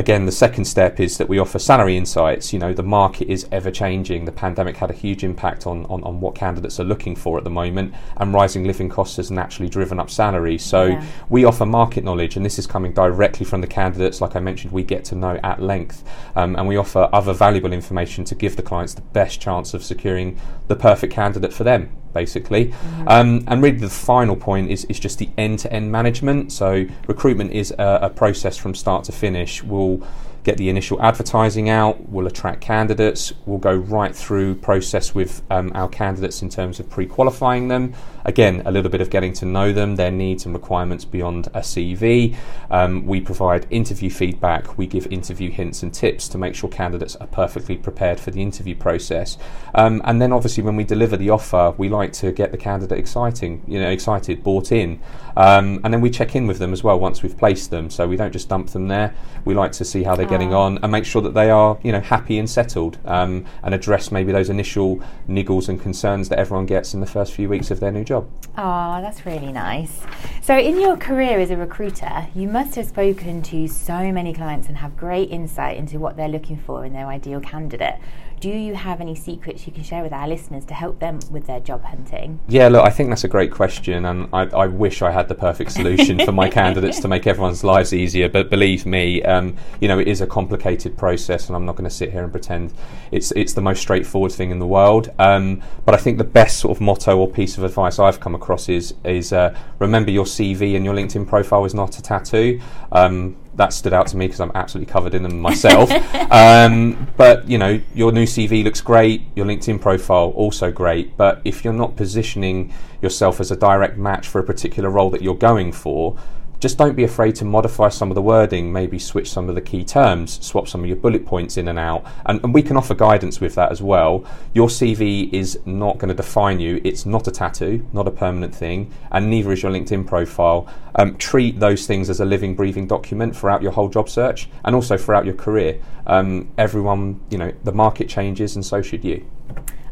again, 0.00 0.24
the 0.24 0.32
second 0.32 0.64
step 0.64 0.98
is 0.98 1.18
that 1.18 1.28
we 1.28 1.38
offer 1.38 1.58
salary 1.58 1.94
insights. 1.94 2.54
You 2.54 2.58
know, 2.58 2.72
the 2.72 2.82
market 2.82 3.28
is 3.28 3.46
ever 3.52 3.70
changing. 3.70 4.24
The 4.24 4.32
pandemic 4.32 4.78
had 4.78 4.90
a 4.90 4.94
huge 4.94 5.22
impact 5.22 5.66
on, 5.66 5.84
on, 5.86 6.02
on, 6.04 6.20
what 6.20 6.34
candidates 6.34 6.80
are 6.80 6.84
looking 6.84 7.14
for 7.14 7.36
at 7.36 7.44
the 7.44 7.50
moment, 7.50 7.92
and 8.16 8.32
rising 8.32 8.64
living 8.64 8.88
costs 8.88 9.18
has 9.18 9.30
naturally 9.30 9.68
driven 9.68 10.00
up 10.00 10.08
salaries. 10.08 10.64
So 10.64 10.86
yeah. 10.86 11.04
we 11.28 11.44
offer 11.44 11.66
market 11.66 12.02
knowledge, 12.02 12.36
and 12.36 12.44
this 12.44 12.58
is 12.58 12.66
coming 12.66 12.94
directly 12.94 13.44
from 13.44 13.60
the 13.60 13.66
candidates. 13.66 14.22
Like 14.22 14.36
I 14.36 14.40
mentioned, 14.40 14.72
we 14.72 14.82
get 14.82 15.04
to 15.06 15.14
know 15.14 15.38
at 15.44 15.60
length, 15.60 16.02
um, 16.34 16.56
and 16.56 16.66
we 16.66 16.78
offer 16.78 17.10
other 17.12 17.34
valuable 17.34 17.74
information 17.74 18.24
to 18.24 18.34
give 18.34 18.56
the 18.56 18.62
clients 18.62 18.94
the 18.94 19.02
best 19.02 19.38
chance 19.38 19.74
of 19.74 19.84
securing 19.84 20.40
the 20.68 20.76
perfect 20.76 21.12
candidate 21.12 21.52
for 21.52 21.64
them 21.64 21.94
basically. 22.12 22.66
Mm-hmm. 22.66 23.08
Um, 23.08 23.44
and 23.46 23.62
really, 23.62 23.78
the 23.78 23.90
final 23.90 24.36
point 24.36 24.70
is, 24.70 24.84
is 24.86 24.98
just 24.98 25.18
the 25.18 25.28
end 25.38 25.60
to 25.60 25.72
end 25.72 25.90
management. 25.90 26.52
So, 26.52 26.86
recruitment 27.06 27.52
is 27.52 27.72
a, 27.72 28.00
a, 28.02 28.10
process 28.10 28.56
from 28.56 28.74
start 28.74 29.04
to 29.04 29.12
finish. 29.12 29.62
We'll 29.62 30.06
get 30.42 30.56
the 30.56 30.68
initial 30.68 31.00
advertising 31.02 31.68
out, 31.68 32.08
we'll 32.08 32.26
attract 32.26 32.60
candidates, 32.60 33.32
we'll 33.46 33.58
go 33.58 33.74
right 33.74 34.14
through 34.14 34.54
process 34.56 35.14
with 35.14 35.42
um, 35.50 35.70
our 35.74 35.88
candidates 35.88 36.42
in 36.42 36.48
terms 36.48 36.80
of 36.80 36.88
pre-qualifying 36.88 37.68
them. 37.68 37.94
Again, 38.24 38.62
a 38.64 38.70
little 38.70 38.90
bit 38.90 39.00
of 39.00 39.10
getting 39.10 39.32
to 39.34 39.46
know 39.46 39.72
them, 39.72 39.96
their 39.96 40.10
needs 40.10 40.44
and 40.44 40.54
requirements 40.54 41.04
beyond 41.04 41.46
a 41.48 41.60
CV. 41.60 42.36
Um, 42.70 43.06
we 43.06 43.20
provide 43.20 43.66
interview 43.70 44.10
feedback, 44.10 44.76
we 44.76 44.86
give 44.86 45.06
interview 45.06 45.50
hints 45.50 45.82
and 45.82 45.92
tips 45.92 46.28
to 46.28 46.38
make 46.38 46.54
sure 46.54 46.68
candidates 46.68 47.16
are 47.16 47.26
perfectly 47.26 47.76
prepared 47.76 48.20
for 48.20 48.30
the 48.30 48.42
interview 48.42 48.74
process. 48.74 49.38
Um, 49.74 50.00
and 50.04 50.20
then 50.20 50.32
obviously 50.32 50.62
when 50.62 50.76
we 50.76 50.84
deliver 50.84 51.16
the 51.16 51.30
offer, 51.30 51.74
we 51.78 51.88
like 51.88 52.12
to 52.14 52.32
get 52.32 52.50
the 52.50 52.58
candidate 52.58 52.98
exciting, 52.98 53.62
you 53.66 53.80
know, 53.80 53.90
excited, 53.90 54.42
bought 54.42 54.72
in. 54.72 55.00
Um, 55.36 55.80
and 55.84 55.92
then 55.92 56.00
we 56.00 56.10
check 56.10 56.34
in 56.36 56.46
with 56.46 56.58
them 56.58 56.72
as 56.72 56.84
well 56.84 56.98
once 56.98 57.22
we've 57.22 57.36
placed 57.36 57.70
them. 57.70 57.90
So 57.90 58.06
we 58.06 58.16
don't 58.16 58.32
just 58.32 58.48
dump 58.48 58.70
them 58.70 58.88
there. 58.88 59.14
We 59.44 59.54
like 59.54 59.72
to 59.72 59.84
see 59.84 60.02
how 60.02 60.14
they're 60.14 60.26
getting 60.30 60.54
on 60.54 60.78
and 60.82 60.92
make 60.92 61.04
sure 61.04 61.20
that 61.22 61.34
they 61.34 61.50
are, 61.50 61.78
you 61.82 61.92
know, 61.92 62.00
happy 62.00 62.38
and 62.38 62.48
settled, 62.48 62.98
um, 63.04 63.44
and 63.62 63.74
address 63.74 64.10
maybe 64.10 64.32
those 64.32 64.48
initial 64.48 65.00
niggles 65.28 65.68
and 65.68 65.80
concerns 65.80 66.28
that 66.28 66.38
everyone 66.38 66.66
gets 66.66 66.94
in 66.94 67.00
the 67.00 67.06
first 67.06 67.34
few 67.34 67.48
weeks 67.48 67.70
of 67.70 67.80
their 67.80 67.90
new 67.90 68.04
job. 68.04 68.28
Oh, 68.56 69.00
that's 69.00 69.26
really 69.26 69.52
nice. 69.52 70.00
So, 70.42 70.56
in 70.56 70.80
your 70.80 70.96
career 70.96 71.38
as 71.38 71.50
a 71.50 71.56
recruiter, 71.56 72.28
you 72.34 72.48
must 72.48 72.74
have 72.76 72.86
spoken 72.86 73.42
to 73.42 73.68
so 73.68 74.12
many 74.12 74.32
clients 74.32 74.68
and 74.68 74.76
have 74.78 74.96
great 74.96 75.30
insight 75.30 75.76
into 75.76 75.98
what 75.98 76.16
they're 76.16 76.28
looking 76.28 76.56
for 76.58 76.84
in 76.84 76.92
their 76.92 77.06
ideal 77.06 77.40
candidate. 77.40 77.98
Do 78.40 78.48
you 78.48 78.74
have 78.74 79.02
any 79.02 79.14
secrets 79.14 79.66
you 79.66 79.72
can 79.72 79.84
share 79.84 80.02
with 80.02 80.14
our 80.14 80.26
listeners 80.26 80.64
to 80.64 80.72
help 80.72 80.98
them 80.98 81.20
with 81.30 81.46
their 81.46 81.60
job 81.60 81.84
hunting? 81.84 82.40
Yeah, 82.48 82.68
look, 82.68 82.86
I 82.86 82.88
think 82.88 83.10
that's 83.10 83.24
a 83.24 83.28
great 83.28 83.52
question, 83.52 84.06
and 84.06 84.30
I, 84.32 84.44
I 84.44 84.66
wish 84.66 85.02
I 85.02 85.10
had 85.10 85.28
the 85.28 85.34
perfect 85.34 85.72
solution 85.72 86.18
for 86.24 86.32
my 86.32 86.48
candidates 86.60 87.00
to 87.00 87.08
make 87.08 87.26
everyone's 87.26 87.62
lives 87.62 87.92
easier. 87.92 88.30
But 88.30 88.48
believe 88.48 88.86
me, 88.86 89.22
um, 89.24 89.56
you 89.78 89.88
know, 89.88 89.98
it 89.98 90.08
is 90.08 90.22
a 90.22 90.26
complicated 90.26 90.96
process, 90.96 91.48
and 91.48 91.56
I'm 91.56 91.66
not 91.66 91.76
going 91.76 91.88
to 91.88 91.94
sit 91.94 92.12
here 92.12 92.22
and 92.22 92.32
pretend 92.32 92.72
it's 93.12 93.30
it's 93.32 93.52
the 93.52 93.60
most 93.60 93.82
straightforward 93.82 94.32
thing 94.32 94.50
in 94.50 94.58
the 94.58 94.66
world. 94.66 95.10
Um, 95.18 95.62
but 95.84 95.94
I 95.94 95.98
think 95.98 96.16
the 96.16 96.24
best 96.24 96.60
sort 96.60 96.74
of 96.74 96.80
motto 96.80 97.18
or 97.18 97.28
piece 97.28 97.58
of 97.58 97.64
advice 97.64 97.98
I've 97.98 98.20
come 98.20 98.34
across 98.34 98.70
is 98.70 98.94
is 99.04 99.34
uh, 99.34 99.54
remember 99.78 100.12
your 100.12 100.24
CV 100.24 100.76
and 100.76 100.84
your 100.84 100.94
LinkedIn 100.94 101.28
profile 101.28 101.66
is 101.66 101.74
not 101.74 101.98
a 101.98 102.02
tattoo. 102.02 102.58
Um, 102.90 103.36
that 103.54 103.72
stood 103.72 103.92
out 103.92 104.06
to 104.08 104.16
me 104.16 104.26
because 104.26 104.40
I'm 104.40 104.52
absolutely 104.54 104.92
covered 104.92 105.14
in 105.14 105.22
them 105.22 105.40
myself. 105.40 105.90
um, 106.30 107.08
but 107.16 107.48
you 107.48 107.58
know, 107.58 107.80
your 107.94 108.12
new 108.12 108.24
CV 108.24 108.64
looks 108.64 108.80
great, 108.80 109.22
your 109.34 109.46
LinkedIn 109.46 109.80
profile 109.80 110.30
also 110.36 110.70
great. 110.70 111.16
But 111.16 111.40
if 111.44 111.64
you're 111.64 111.72
not 111.72 111.96
positioning 111.96 112.72
yourself 113.02 113.40
as 113.40 113.50
a 113.50 113.56
direct 113.56 113.96
match 113.96 114.28
for 114.28 114.38
a 114.38 114.44
particular 114.44 114.90
role 114.90 115.10
that 115.10 115.22
you're 115.22 115.34
going 115.34 115.72
for, 115.72 116.16
just 116.60 116.76
don't 116.76 116.94
be 116.94 117.04
afraid 117.04 117.34
to 117.36 117.44
modify 117.44 117.88
some 117.88 118.10
of 118.10 118.14
the 118.14 118.22
wording, 118.22 118.70
maybe 118.70 118.98
switch 118.98 119.30
some 119.30 119.48
of 119.48 119.54
the 119.54 119.60
key 119.62 119.82
terms, 119.82 120.44
swap 120.44 120.68
some 120.68 120.82
of 120.82 120.86
your 120.86 120.96
bullet 120.96 121.24
points 121.24 121.56
in 121.56 121.68
and 121.68 121.78
out. 121.78 122.04
And, 122.26 122.42
and 122.44 122.52
we 122.52 122.62
can 122.62 122.76
offer 122.76 122.94
guidance 122.94 123.40
with 123.40 123.54
that 123.54 123.72
as 123.72 123.80
well. 123.80 124.26
Your 124.52 124.68
CV 124.68 125.32
is 125.32 125.58
not 125.64 125.96
going 125.98 126.10
to 126.10 126.14
define 126.14 126.60
you, 126.60 126.80
it's 126.84 127.06
not 127.06 127.26
a 127.26 127.30
tattoo, 127.30 127.86
not 127.94 128.06
a 128.06 128.10
permanent 128.10 128.54
thing, 128.54 128.92
and 129.10 129.30
neither 129.30 129.52
is 129.52 129.62
your 129.62 129.72
LinkedIn 129.72 130.06
profile. 130.06 130.68
Um, 130.96 131.16
treat 131.16 131.58
those 131.58 131.86
things 131.86 132.10
as 132.10 132.20
a 132.20 132.26
living, 132.26 132.54
breathing 132.54 132.86
document 132.86 133.34
throughout 133.34 133.62
your 133.62 133.72
whole 133.72 133.88
job 133.88 134.10
search 134.10 134.48
and 134.64 134.74
also 134.74 134.98
throughout 134.98 135.24
your 135.24 135.34
career. 135.34 135.80
Um, 136.06 136.50
everyone, 136.58 137.20
you 137.30 137.38
know, 137.38 137.52
the 137.64 137.72
market 137.72 138.08
changes, 138.08 138.54
and 138.54 138.66
so 138.66 138.82
should 138.82 139.04
you. 139.04 139.24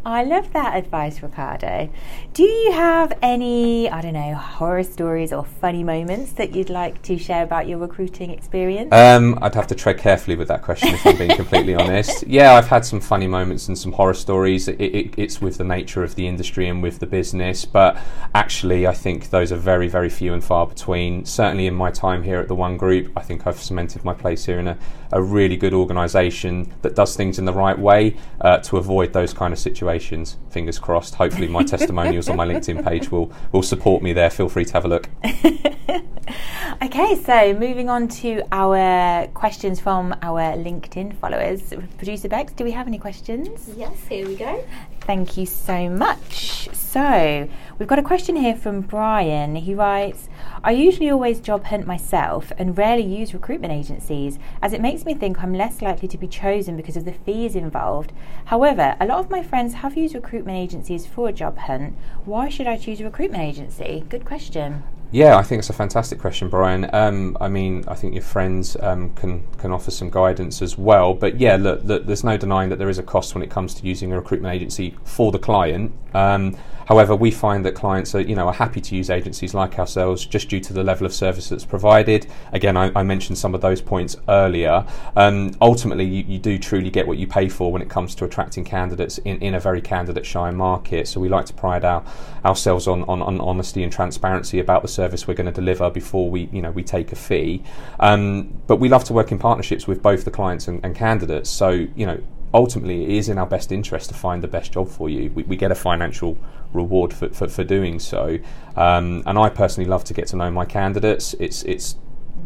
I 0.09 0.25
love 0.25 0.51
that 0.55 0.75
advice, 0.75 1.23
Ricardo. 1.23 1.91
Do 2.33 2.43
you 2.43 2.73
have 2.73 3.13
any, 3.21 3.91
I 3.91 4.01
don't 4.01 4.15
know, 4.15 4.35
horror 4.35 4.83
stories 4.83 5.35
or 5.35 5.45
funny 5.45 5.85
moments 5.85 6.33
that 6.33 6.57
you'd 6.57 6.71
like 6.71 7.03
to 7.03 7.19
share 7.19 7.43
about 7.43 7.69
your 7.69 7.77
recruiting 7.77 8.31
experience? 8.31 8.91
Um, 8.91 9.39
I'd 9.43 9.55
have 9.55 9.67
to 9.67 9.75
tread 9.75 9.99
carefully 9.99 10.35
with 10.35 10.49
that 10.49 10.63
question 10.63 10.95
if 10.95 11.07
I'm 11.07 11.19
being 11.19 11.37
completely 11.37 11.75
honest. 11.75 12.25
Yeah, 12.39 12.55
I've 12.55 12.69
had 12.69 12.85
some 12.85 13.01
funny 13.01 13.27
moments 13.27 13.69
and 13.69 13.77
some 13.77 13.93
horror 13.93 14.15
stories. 14.15 14.69
It, 14.69 14.81
it, 14.81 15.15
it's 15.19 15.41
with 15.41 15.59
the 15.59 15.65
nature 15.65 16.03
of 16.03 16.15
the 16.15 16.27
industry 16.27 16.69
and 16.69 16.83
with 16.83 17.01
the 17.01 17.07
business, 17.07 17.65
but 17.65 17.99
actually, 18.35 18.87
I 18.87 18.95
think 18.95 19.31
those 19.31 19.51
are 19.51 19.57
very, 19.57 19.89
very 19.89 20.09
few 20.09 20.33
and 20.35 20.45
far 20.45 20.67
between. 20.67 21.25
Certainly, 21.25 21.67
in 21.67 21.75
my 21.75 21.91
time 21.91 22.23
here 22.23 22.39
at 22.39 22.49
the 22.49 22.55
One 22.55 22.77
Group, 22.77 23.13
I 23.17 23.21
think 23.21 23.47
I've 23.47 23.61
cemented 23.61 24.05
my 24.05 24.15
place 24.15 24.45
here 24.45 24.59
in 24.59 24.69
a, 24.69 24.79
a 25.11 25.23
really 25.23 25.57
good 25.57 25.75
organisation 25.75 26.73
that 26.83 26.95
does 26.95 27.17
things 27.17 27.39
in 27.39 27.45
the 27.45 27.53
right 27.53 27.79
way 27.79 28.17
uh, 28.41 28.59
to 28.59 28.77
avoid 28.77 29.13
those 29.13 29.33
kind 29.33 29.53
of 29.53 29.59
situations 29.59 29.79
situations. 29.79 30.37
Fingers 30.51 30.79
crossed. 30.79 31.15
Hopefully, 31.15 31.49
my 31.49 31.63
testimonials 31.75 32.29
on 32.29 32.37
my 32.37 32.47
LinkedIn 32.47 32.85
page 32.85 33.11
will 33.11 33.31
will 33.53 33.63
support 33.63 34.03
me 34.03 34.13
there. 34.13 34.31
Feel 34.31 34.49
free 34.49 34.65
to 34.65 34.73
have 34.73 34.85
a 34.85 34.89
look. 34.89 35.09
okay, 36.83 37.17
so 37.23 37.55
moving 37.55 37.89
on 37.89 38.09
to 38.09 38.43
our 38.53 39.27
questions 39.29 39.81
from 39.81 40.15
our 40.23 40.57
LinkedIn 40.57 41.15
followers. 41.17 41.73
Producer 41.97 42.29
Bex, 42.29 42.53
do 42.53 42.65
we 42.65 42.73
have 42.73 42.87
any 42.87 42.99
questions? 42.99 43.71
Yes, 43.77 43.97
here 44.09 44.27
we 44.27 44.37
go. 44.37 44.65
Thank 45.01 45.37
you 45.37 45.47
so 45.47 45.89
much. 45.89 46.69
So, 46.75 47.49
we've 47.79 47.89
got 47.89 47.99
a 47.99 48.03
question 48.03 48.37
here 48.37 48.57
from 48.57 48.81
Brian. 48.81 49.55
He 49.55 49.75
writes 49.75 50.29
I 50.65 50.73
usually 50.73 51.11
always 51.11 51.41
job 51.41 51.65
hunt 51.65 51.87
myself 51.87 52.51
and 52.59 52.77
rarely 52.77 53.05
use 53.05 53.33
recruitment 53.33 53.73
agencies, 53.73 54.39
as 54.61 54.73
it 54.73 54.81
makes 54.81 55.05
me 55.05 55.15
think 55.15 55.43
I'm 55.43 55.55
less 55.55 55.81
likely 55.81 56.09
to 56.09 56.19
be 56.19 56.27
chosen 56.27 56.77
because 56.77 56.97
of 56.97 57.05
the 57.05 57.13
fees 57.13 57.55
involved. 57.55 58.13
However, 58.47 58.97
a 59.01 59.07
lot 59.07 59.21
of 59.21 59.31
my 59.31 59.43
friends 59.43 59.75
have 59.75 59.97
used 59.97 60.15
recruitment 60.15 60.59
agencies 60.59 61.07
for 61.07 61.29
a 61.29 61.33
job 61.33 61.57
hunt. 61.59 61.97
Why 62.25 62.49
should 62.49 62.67
I 62.67 62.77
choose 62.77 63.01
a 63.01 63.05
recruitment 63.05 63.45
agency? 63.45 64.05
Good 64.09 64.25
question. 64.25 64.83
Yeah, 65.11 65.39
I 65.39 65.43
think 65.43 65.61
it's 65.61 65.71
a 65.71 65.75
fantastic 65.75 66.19
question, 66.19 66.51
Brian. 66.51 66.91
Um, 66.93 67.35
I 67.41 67.49
mean, 67.49 67.83
I 67.89 67.95
think 67.95 68.13
your 68.13 68.23
friends 68.23 68.77
um, 68.81 69.15
can 69.15 69.47
can 69.57 69.73
offer 69.73 69.91
some 69.91 70.11
guidance 70.11 70.61
as 70.61 70.77
well. 70.77 71.15
But 71.15 71.41
yeah, 71.41 71.57
look, 71.57 71.83
look, 71.85 72.05
there's 72.05 72.25
no 72.25 72.37
denying 72.37 72.69
that 72.69 72.79
there 72.79 72.91
is 72.91 72.99
a 72.99 73.03
cost 73.03 73.35
when 73.35 73.43
it 73.43 73.49
comes 73.49 73.73
to 73.75 73.87
using 73.87 74.13
a 74.13 74.17
recruitment 74.17 74.55
agency 74.55 74.97
for 75.05 75.33
the 75.33 75.39
client. 75.39 75.95
Um, 76.13 76.59
However, 76.89 77.15
we 77.15 77.31
find 77.31 77.67
that 77.67 77.68
clients 77.75 78.15
are, 78.15 78.21
you 78.21 78.35
know, 78.35 78.47
are 78.49 78.53
happy 78.53 78.81
to 78.81 78.97
use 78.97 79.11
agencies 79.11 79.55
like 79.55 79.79
ourselves 79.79 80.25
just 80.27 80.49
due 80.49 80.61
to 80.61 80.73
the 80.73 80.85
level 80.85 81.07
of 81.07 81.13
service 81.13 81.49
that's 81.49 81.65
provided. 81.65 82.27
Again, 82.53 82.77
I, 82.77 82.91
I 82.95 83.03
mentioned 83.03 83.39
some 83.39 83.55
of 83.55 83.61
those 83.61 83.81
points 83.81 84.17
earlier. 84.29 84.87
Um, 85.17 85.55
ultimately, 85.61 86.05
you, 86.05 86.25
you, 86.27 86.39
do 86.39 86.59
truly 86.59 86.91
get 86.91 87.07
what 87.07 87.19
you 87.19 87.27
pay 87.27 87.49
for 87.49 87.73
when 87.73 87.83
it 87.83 87.89
comes 87.89 88.15
to 88.17 88.25
attracting 88.25 88.65
candidates 88.65 89.19
in, 89.19 89.39
in 89.39 89.55
a 89.55 89.61
very 89.61 89.81
candidate 89.81 90.25
shy 90.25 90.51
market. 90.51 91.09
So 91.09 91.21
we 91.21 91.29
like 91.29 91.47
to 91.47 91.55
pride 91.55 91.85
our, 91.85 92.05
ourselves 92.45 92.87
on, 92.87 93.03
on, 93.05 93.23
on 93.23 93.41
honesty 93.41 93.83
and 93.83 93.93
transparency 93.93 94.61
about 94.61 94.83
the 94.83 94.89
service 94.89 95.27
we're 95.27 95.35
going 95.35 95.47
to 95.47 95.53
deliver 95.53 95.91
before 95.91 96.31
we, 96.31 96.49
you 96.53 96.63
know, 96.63 96.71
we 96.71 96.83
take 96.83 97.13
a 97.13 97.17
fee. 97.17 97.63
Um, 98.01 98.61
but 98.67 98.77
we 98.77 98.89
love 98.89 99.05
to 99.05 99.13
work 99.13 99.33
in 99.33 99.39
partnerships 99.39 99.87
with 99.87 100.03
both 100.03 100.25
the 100.25 100.31
clients 100.31 100.69
and, 100.69 100.85
and 100.85 100.95
candidates. 100.95 101.51
So, 101.51 101.71
you 101.71 102.07
know, 102.07 102.21
ultimately 102.55 103.05
it 103.05 103.11
is 103.11 103.29
in 103.29 103.39
our 103.39 103.47
best 103.47 103.73
interest 103.73 104.09
to 104.09 104.15
find 104.15 104.43
the 104.43 104.49
best 104.49 104.73
job 104.73 104.89
for 104.89 105.09
you. 105.09 105.31
We, 105.31 105.43
we 105.45 105.57
get 105.57 105.71
a 105.71 105.75
financial 105.75 106.39
reward 106.73 107.13
for, 107.13 107.29
for, 107.31 107.49
for 107.49 107.65
doing 107.65 107.99
so. 107.99 108.39
Um, 108.77 109.23
and 109.27 109.39
I 109.39 109.49
personally 109.49 109.89
love 109.89 110.05
to 110.05 110.15
get 110.15 110.29
to 110.29 110.37
know 110.37 110.51
my 110.51 110.65
candidates. 110.65 111.35
It's 111.39 111.63
it's 111.65 111.97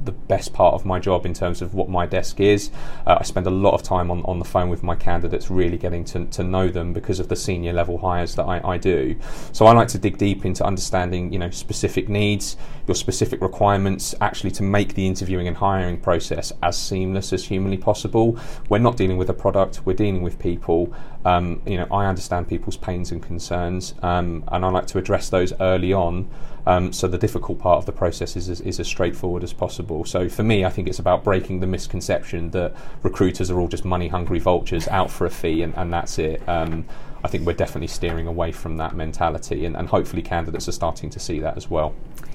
the 0.05 0.13
best 0.13 0.53
part 0.53 0.75
of 0.75 0.85
my 0.85 0.99
job 0.99 1.27
in 1.27 1.35
terms 1.35 1.63
of 1.63 1.75
what 1.75 1.89
my 1.89 2.07
desk 2.07 2.41
is. 2.41 2.71
Uh, 3.07 3.19
I 3.21 3.23
spend 3.25 3.47
a 3.47 3.51
lot 3.51 3.75
of 3.75 3.83
time 3.83 4.11
on, 4.11 4.23
on 4.25 4.39
the 4.39 4.45
phone 4.45 4.69
with 4.69 4.83
my 4.83 4.97
candidates, 4.97 5.51
really 5.51 5.79
getting 5.79 6.05
to, 6.07 6.27
to 6.27 6.43
know 6.43 6.69
them 6.69 6.93
because 6.93 7.21
of 7.21 7.29
the 7.29 7.37
senior 7.37 7.73
level 7.73 7.99
hires 7.99 8.35
that 8.35 8.45
I, 8.45 8.61
I 8.67 8.79
do. 8.79 9.17
So 9.53 9.67
I 9.67 9.73
like 9.73 9.89
to 9.89 9.99
dig 9.99 10.19
deep 10.19 10.45
into 10.45 10.65
understanding, 10.65 11.33
you 11.33 11.39
know, 11.39 11.51
specific 11.51 12.09
needs, 12.09 12.57
your 12.87 12.95
specific 12.95 13.41
requirements, 13.41 14.15
actually 14.21 14.51
to 14.53 14.63
make 14.63 14.95
the 14.95 15.07
interviewing 15.07 15.47
and 15.47 15.57
hiring 15.57 16.01
process 16.01 16.53
as 16.63 16.77
seamless 16.77 17.33
as 17.33 17.45
humanly 17.45 17.79
possible. 17.79 18.39
We're 18.69 18.79
not 18.79 18.97
dealing 18.97 19.19
with 19.19 19.31
a 19.31 19.35
product, 19.35 19.83
we're 19.85 19.95
dealing 19.95 20.23
with 20.23 20.39
people. 20.39 20.93
Um, 21.25 21.63
you 21.67 21.77
know, 21.77 21.87
I 21.91 22.07
understand 22.07 22.49
people's 22.49 22.77
pains 22.77 23.13
and 23.13 23.23
concerns, 23.23 23.95
um, 24.03 24.45
and 24.49 24.65
I 24.65 24.71
like 24.71 24.87
to 24.89 24.99
address 24.99 25.29
those 25.29 25.53
early 25.61 25.93
on. 25.93 26.29
Um, 26.67 26.93
so 26.93 27.09
the 27.09 27.19
difficult 27.19 27.59
part 27.59 27.79
of 27.79 27.87
the 27.87 27.93
process 27.93 28.37
is, 28.37 28.49
is, 28.49 28.61
is 28.61 28.79
as 28.79 28.87
straightforward 28.87 29.43
as 29.43 29.53
possible. 29.53 30.05
So 30.05 30.29
for 30.29 30.43
me, 30.43 30.65
I 30.65 30.71
think 30.71 30.89
it's 30.89 31.01
about 31.01 31.25
breaking 31.25 31.61
the 31.61 31.67
misconception 31.67 32.51
that 32.51 32.75
recruiters 33.03 33.51
are 33.51 33.59
all 33.59 33.69
just 33.69 33.85
money 33.85 34.09
hungry 34.09 34.39
vultures 34.39 34.87
out 34.89 35.11
for 35.11 35.27
a 35.27 35.31
fee 35.31 35.63
and, 35.63 35.75
and 35.77 35.93
that's 35.93 36.19
it. 36.19 36.47
Um, 36.49 36.87
I 37.25 37.29
think 37.29 37.47
we're 37.47 37.53
definitely 37.53 37.89
steering 37.89 38.27
away 38.27 38.51
from 38.51 38.77
that 38.79 38.97
mentality, 38.97 39.65
and, 39.65 39.77
and 39.77 39.89
hopefully 39.89 40.23
candidates 40.23 40.69
are 40.69 40.73
starting 40.73 41.09
to 41.11 41.21
see 41.21 41.39
that 41.41 41.57
as 41.57 41.71
well. 41.71 41.95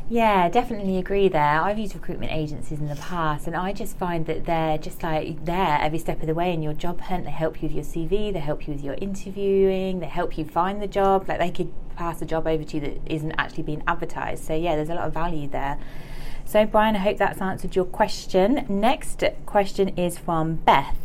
Yeah, 0.09 0.47
definitely 0.47 0.97
agree 0.97 1.27
there. 1.27 1.61
I've 1.61 1.77
used 1.77 1.93
recruitment 1.93 2.31
agencies 2.31 2.79
in 2.79 2.87
the 2.87 2.95
past, 2.95 3.47
and 3.47 3.55
I 3.57 3.73
just 3.73 3.97
find 3.97 4.25
that 4.27 4.45
they're 4.45 4.77
just 4.77 5.03
like 5.03 5.43
there 5.43 5.77
every 5.81 5.99
step 5.99 6.21
of 6.21 6.27
the 6.27 6.33
way 6.33 6.53
in 6.53 6.61
your 6.61 6.71
job 6.71 7.01
hunt. 7.01 7.25
They 7.25 7.31
help 7.31 7.61
you 7.61 7.67
with 7.67 7.75
your 7.75 7.83
CV, 7.83 8.31
they 8.31 8.39
help 8.39 8.65
you 8.65 8.73
with 8.77 8.85
your 8.85 8.95
interviewing, 9.01 9.99
they 9.99 10.05
help 10.05 10.37
you 10.37 10.45
find 10.45 10.81
the 10.81 10.87
job. 10.87 11.27
Like 11.27 11.39
they 11.39 11.49
could 11.49 11.73
pass 11.95 12.21
a 12.21 12.25
job 12.25 12.45
over 12.45 12.63
to 12.63 12.77
you 12.77 12.81
that 12.81 13.11
isn't 13.11 13.31
actually 13.31 13.63
being 13.63 13.83
advertised. 13.87 14.43
So, 14.43 14.55
yeah, 14.55 14.75
there's 14.75 14.89
a 14.89 14.93
lot 14.93 15.07
of 15.07 15.13
value 15.13 15.47
there. 15.47 15.79
So, 16.45 16.65
Brian, 16.65 16.95
I 16.95 16.99
hope 16.99 17.17
that's 17.17 17.41
answered 17.41 17.75
your 17.75 17.85
question. 17.85 18.65
Next 18.69 19.23
question 19.47 19.89
is 19.89 20.17
from 20.19 20.55
Beth 20.57 20.95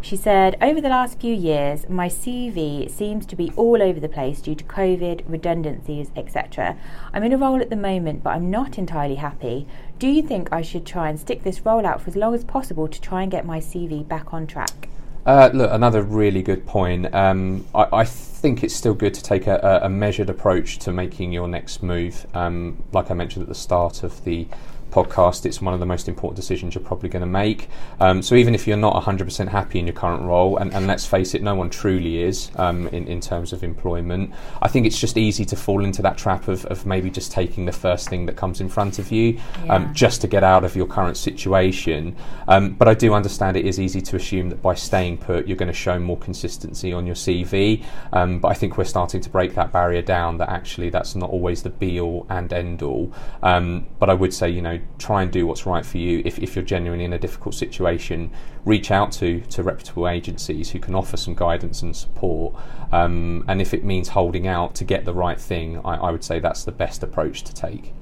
She 0.00 0.16
said, 0.16 0.56
Over 0.60 0.80
the 0.80 0.88
last 0.88 1.20
few 1.20 1.32
years, 1.32 1.88
my 1.88 2.08
CV 2.08 2.90
seems 2.90 3.26
to 3.26 3.36
be 3.36 3.52
all 3.54 3.80
over 3.80 4.00
the 4.00 4.08
place 4.08 4.40
due 4.42 4.56
to 4.56 4.64
COVID, 4.64 5.22
redundancies, 5.28 6.10
etc. 6.16 6.76
I'm 7.12 7.22
in 7.22 7.32
a 7.32 7.38
role 7.38 7.60
at 7.60 7.70
the 7.70 7.76
moment, 7.76 8.24
but 8.24 8.30
I'm 8.30 8.50
not 8.50 8.76
entirely 8.76 9.16
happy. 9.16 9.68
Do 10.00 10.08
you 10.08 10.20
think 10.20 10.52
I 10.52 10.62
should 10.62 10.84
try 10.84 11.08
and 11.08 11.20
stick 11.20 11.44
this 11.44 11.64
role 11.64 11.86
out 11.86 12.00
for 12.00 12.08
as 12.10 12.16
long 12.16 12.34
as 12.34 12.42
possible 12.42 12.88
to 12.88 13.00
try 13.00 13.22
and 13.22 13.30
get 13.30 13.46
my 13.46 13.60
CV 13.60 14.06
back 14.06 14.34
on 14.34 14.48
track? 14.48 14.88
Uh, 15.26 15.50
look, 15.52 15.70
another 15.72 16.02
really 16.02 16.42
good 16.42 16.66
point. 16.66 17.14
Um, 17.14 17.66
I, 17.74 17.88
I, 17.92 18.04
think 18.04 18.64
it's 18.64 18.74
still 18.74 18.94
good 18.94 19.12
to 19.12 19.22
take 19.22 19.46
a, 19.46 19.80
a, 19.82 19.88
measured 19.90 20.30
approach 20.30 20.78
to 20.78 20.92
making 20.92 21.30
your 21.30 21.46
next 21.46 21.82
move. 21.82 22.26
Um, 22.32 22.82
like 22.92 23.10
I 23.10 23.14
mentioned 23.14 23.42
at 23.42 23.48
the 23.48 23.54
start 23.54 24.02
of 24.02 24.24
the 24.24 24.46
podcast, 24.90 25.46
it's 25.46 25.60
one 25.60 25.74
of 25.74 25.80
the 25.80 25.86
most 25.86 26.08
important 26.08 26.36
decisions 26.36 26.74
you're 26.74 26.84
probably 26.84 27.08
going 27.08 27.20
to 27.20 27.26
make. 27.26 27.68
Um, 28.00 28.22
so 28.22 28.34
even 28.34 28.54
if 28.54 28.66
you're 28.66 28.76
not 28.76 29.02
100% 29.02 29.48
happy 29.48 29.78
in 29.78 29.86
your 29.86 29.94
current 29.94 30.22
role, 30.22 30.56
and, 30.56 30.72
and 30.74 30.86
let's 30.86 31.06
face 31.06 31.34
it, 31.34 31.42
no 31.42 31.54
one 31.54 31.70
truly 31.70 32.22
is 32.22 32.50
um, 32.56 32.88
in, 32.88 33.06
in 33.06 33.20
terms 33.20 33.52
of 33.52 33.62
employment, 33.62 34.32
I 34.62 34.68
think 34.68 34.86
it's 34.86 34.98
just 34.98 35.16
easy 35.16 35.44
to 35.46 35.56
fall 35.56 35.84
into 35.84 36.02
that 36.02 36.18
trap 36.18 36.48
of, 36.48 36.64
of 36.66 36.86
maybe 36.86 37.10
just 37.10 37.32
taking 37.32 37.64
the 37.64 37.72
first 37.72 38.08
thing 38.08 38.26
that 38.26 38.36
comes 38.36 38.60
in 38.60 38.68
front 38.68 38.98
of 38.98 39.10
you 39.10 39.38
um, 39.68 39.92
just 39.94 40.20
to 40.22 40.28
get 40.28 40.44
out 40.44 40.64
of 40.64 40.76
your 40.76 40.86
current 40.86 41.16
situation. 41.16 42.16
Um, 42.48 42.74
but 42.74 42.88
I 42.88 42.94
do 42.94 43.14
understand 43.14 43.56
it 43.56 43.66
is 43.66 43.78
easy 43.78 44.00
to 44.02 44.16
assume 44.16 44.48
that 44.50 44.62
by 44.62 44.74
staying 44.74 45.18
put, 45.18 45.46
you're 45.46 45.56
going 45.56 45.68
to 45.68 45.72
show 45.72 45.98
more 45.98 46.18
consistency 46.18 46.92
on 46.92 47.06
your 47.06 47.14
CV. 47.14 47.84
Um, 48.12 48.38
but 48.40 48.48
I 48.48 48.54
think 48.54 48.76
we're 48.76 48.84
starting 48.84 49.20
to 49.20 49.30
break 49.30 49.54
that 49.54 49.72
barrier 49.72 50.02
down 50.02 50.38
that 50.38 50.48
actually 50.48 50.90
that's 50.90 51.14
not 51.14 51.30
always 51.30 51.62
the 51.62 51.70
be 51.70 52.00
all 52.00 52.26
and 52.28 52.52
end 52.52 52.82
all. 52.82 53.12
Um, 53.42 53.86
but 53.98 54.10
I 54.10 54.14
would 54.14 54.34
say, 54.34 54.48
you 54.50 54.62
know, 54.62 54.79
try 54.98 55.22
and 55.22 55.30
do 55.30 55.46
what's 55.46 55.66
right 55.66 55.84
for 55.84 55.98
you. 55.98 56.22
If, 56.24 56.38
if 56.38 56.56
you're 56.56 56.64
genuinely 56.64 57.04
in 57.04 57.12
a 57.12 57.18
difficult 57.18 57.54
situation, 57.54 58.30
reach 58.64 58.90
out 58.90 59.12
to, 59.12 59.40
to 59.40 59.62
reputable 59.62 60.08
agencies 60.08 60.70
who 60.70 60.78
can 60.78 60.94
offer 60.94 61.16
some 61.16 61.34
guidance 61.34 61.82
and 61.82 61.94
support. 61.96 62.54
Um, 62.92 63.44
and 63.48 63.60
if 63.60 63.72
it 63.74 63.84
means 63.84 64.08
holding 64.08 64.46
out 64.46 64.74
to 64.76 64.84
get 64.84 65.04
the 65.04 65.14
right 65.14 65.40
thing, 65.40 65.78
I, 65.84 65.96
I 65.96 66.10
would 66.10 66.24
say 66.24 66.40
that's 66.40 66.64
the 66.64 66.72
best 66.72 67.02
approach 67.02 67.42
to 67.44 67.54
take. 67.54 67.92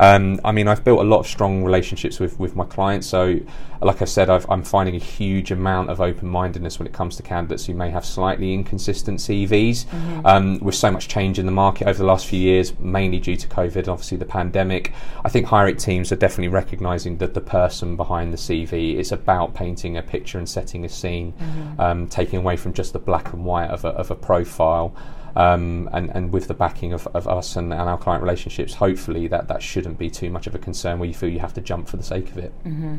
Um, 0.00 0.40
I 0.46 0.52
mean, 0.52 0.66
I've 0.66 0.82
built 0.82 1.00
a 1.00 1.04
lot 1.04 1.18
of 1.18 1.26
strong 1.26 1.62
relationships 1.62 2.18
with, 2.18 2.40
with 2.40 2.56
my 2.56 2.64
clients. 2.64 3.06
So, 3.06 3.38
like 3.82 4.00
I 4.00 4.06
said, 4.06 4.30
i 4.30 4.40
am 4.48 4.62
finding 4.62 4.96
a 4.96 4.98
huge 4.98 5.50
amount 5.52 5.90
of 5.90 6.00
open 6.00 6.26
mindedness 6.26 6.78
when 6.78 6.86
it 6.86 6.94
comes 6.94 7.16
to 7.16 7.22
candidates 7.22 7.66
who 7.66 7.74
may 7.74 7.90
have 7.90 8.06
slightly 8.06 8.54
inconsistent 8.54 9.20
CVs. 9.20 9.84
Mm-hmm. 9.84 10.26
Um, 10.26 10.58
with 10.60 10.74
so 10.74 10.90
much 10.90 11.08
change 11.08 11.38
in 11.38 11.44
the 11.44 11.52
market 11.52 11.86
over 11.86 11.98
the 11.98 12.04
last 12.04 12.26
few 12.26 12.40
years, 12.40 12.72
mainly 12.78 13.20
due 13.20 13.36
to 13.36 13.46
COVID 13.46 13.76
and 13.76 13.88
obviously 13.88 14.16
the 14.16 14.24
pandemic, 14.24 14.94
I 15.22 15.28
think 15.28 15.46
hiring 15.46 15.76
teams 15.76 16.10
are 16.12 16.16
definitely 16.16 16.48
recognizing 16.48 17.18
that 17.18 17.34
the 17.34 17.42
person 17.42 17.96
behind 17.96 18.32
the 18.32 18.38
CV 18.38 18.94
is 18.96 19.12
about 19.12 19.54
painting 19.54 19.98
a 19.98 20.02
picture 20.02 20.38
and 20.38 20.48
setting 20.48 20.86
a 20.86 20.88
scene, 20.88 21.34
mm-hmm. 21.34 21.78
um, 21.78 22.08
taking 22.08 22.38
away 22.38 22.56
from 22.56 22.72
just 22.72 22.94
the 22.94 22.98
black 22.98 23.34
and 23.34 23.44
white 23.44 23.68
of 23.68 23.84
a, 23.84 23.88
of 23.88 24.10
a 24.10 24.16
profile. 24.16 24.96
Um, 25.36 25.88
and, 25.92 26.10
and 26.10 26.32
with 26.32 26.48
the 26.48 26.54
backing 26.54 26.92
of, 26.92 27.06
of 27.08 27.28
us 27.28 27.56
and, 27.56 27.72
and, 27.72 27.82
our 27.82 27.98
client 27.98 28.22
relationships, 28.22 28.74
hopefully 28.74 29.28
that, 29.28 29.48
that 29.48 29.62
shouldn't 29.62 29.98
be 29.98 30.10
too 30.10 30.30
much 30.30 30.46
of 30.46 30.54
a 30.54 30.58
concern 30.58 30.98
where 30.98 31.08
you 31.08 31.14
feel 31.14 31.28
you 31.28 31.38
have 31.38 31.54
to 31.54 31.60
jump 31.60 31.88
for 31.88 31.96
the 31.96 32.02
sake 32.02 32.30
of 32.30 32.38
it. 32.38 32.52
Mm-hmm. 32.64 32.98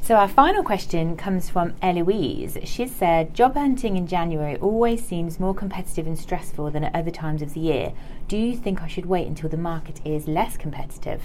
So, 0.00 0.14
our 0.14 0.28
final 0.28 0.62
question 0.62 1.16
comes 1.16 1.50
from 1.50 1.74
Eloise. 1.82 2.56
She 2.64 2.86
said, 2.86 3.34
Job 3.34 3.54
hunting 3.54 3.96
in 3.96 4.06
January 4.06 4.56
always 4.56 5.04
seems 5.04 5.38
more 5.38 5.54
competitive 5.54 6.06
and 6.06 6.18
stressful 6.18 6.70
than 6.70 6.84
at 6.84 6.94
other 6.94 7.10
times 7.10 7.42
of 7.42 7.52
the 7.54 7.60
year. 7.60 7.92
Do 8.26 8.36
you 8.36 8.56
think 8.56 8.82
I 8.82 8.86
should 8.86 9.06
wait 9.06 9.26
until 9.26 9.48
the 9.48 9.56
market 9.56 10.00
is 10.04 10.26
less 10.28 10.56
competitive? 10.56 11.22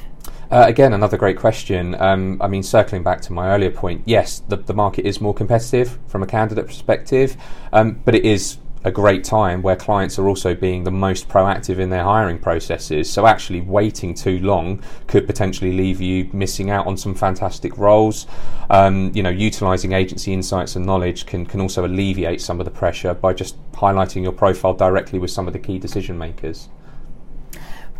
Uh, 0.51 0.65
again, 0.67 0.93
another 0.93 1.17
great 1.17 1.37
question. 1.37 1.95
Um, 1.95 2.41
I 2.41 2.47
mean, 2.47 2.63
circling 2.63 3.03
back 3.03 3.21
to 3.21 3.33
my 3.33 3.49
earlier 3.49 3.71
point, 3.71 4.03
yes, 4.05 4.41
the, 4.47 4.57
the 4.57 4.73
market 4.73 5.05
is 5.05 5.21
more 5.21 5.33
competitive 5.33 5.97
from 6.07 6.23
a 6.23 6.27
candidate 6.27 6.67
perspective, 6.67 7.37
um, 7.71 8.01
but 8.05 8.15
it 8.15 8.25
is 8.25 8.57
a 8.83 8.91
great 8.91 9.23
time 9.23 9.61
where 9.61 9.75
clients 9.75 10.19
are 10.19 10.27
also 10.27 10.53
being 10.53 10.83
the 10.83 10.91
most 10.91 11.29
proactive 11.29 11.79
in 11.79 11.89
their 11.89 12.03
hiring 12.03 12.37
processes. 12.37 13.09
So 13.09 13.25
actually 13.25 13.61
waiting 13.61 14.13
too 14.13 14.39
long 14.39 14.83
could 15.07 15.25
potentially 15.25 15.71
leave 15.71 16.01
you 16.01 16.29
missing 16.33 16.69
out 16.69 16.85
on 16.87 16.97
some 16.97 17.15
fantastic 17.15 17.77
roles. 17.77 18.27
Um, 18.69 19.11
you 19.13 19.23
know, 19.23 19.29
utilizing 19.29 19.93
agency 19.93 20.33
insights 20.33 20.75
and 20.75 20.85
knowledge 20.85 21.25
can, 21.25 21.45
can 21.45 21.61
also 21.61 21.85
alleviate 21.85 22.41
some 22.41 22.59
of 22.59 22.65
the 22.65 22.71
pressure 22.71 23.13
by 23.13 23.33
just 23.33 23.55
highlighting 23.71 24.23
your 24.23 24.33
profile 24.33 24.73
directly 24.73 25.19
with 25.19 25.31
some 25.31 25.47
of 25.47 25.53
the 25.53 25.59
key 25.59 25.79
decision 25.79 26.17
makers. 26.17 26.69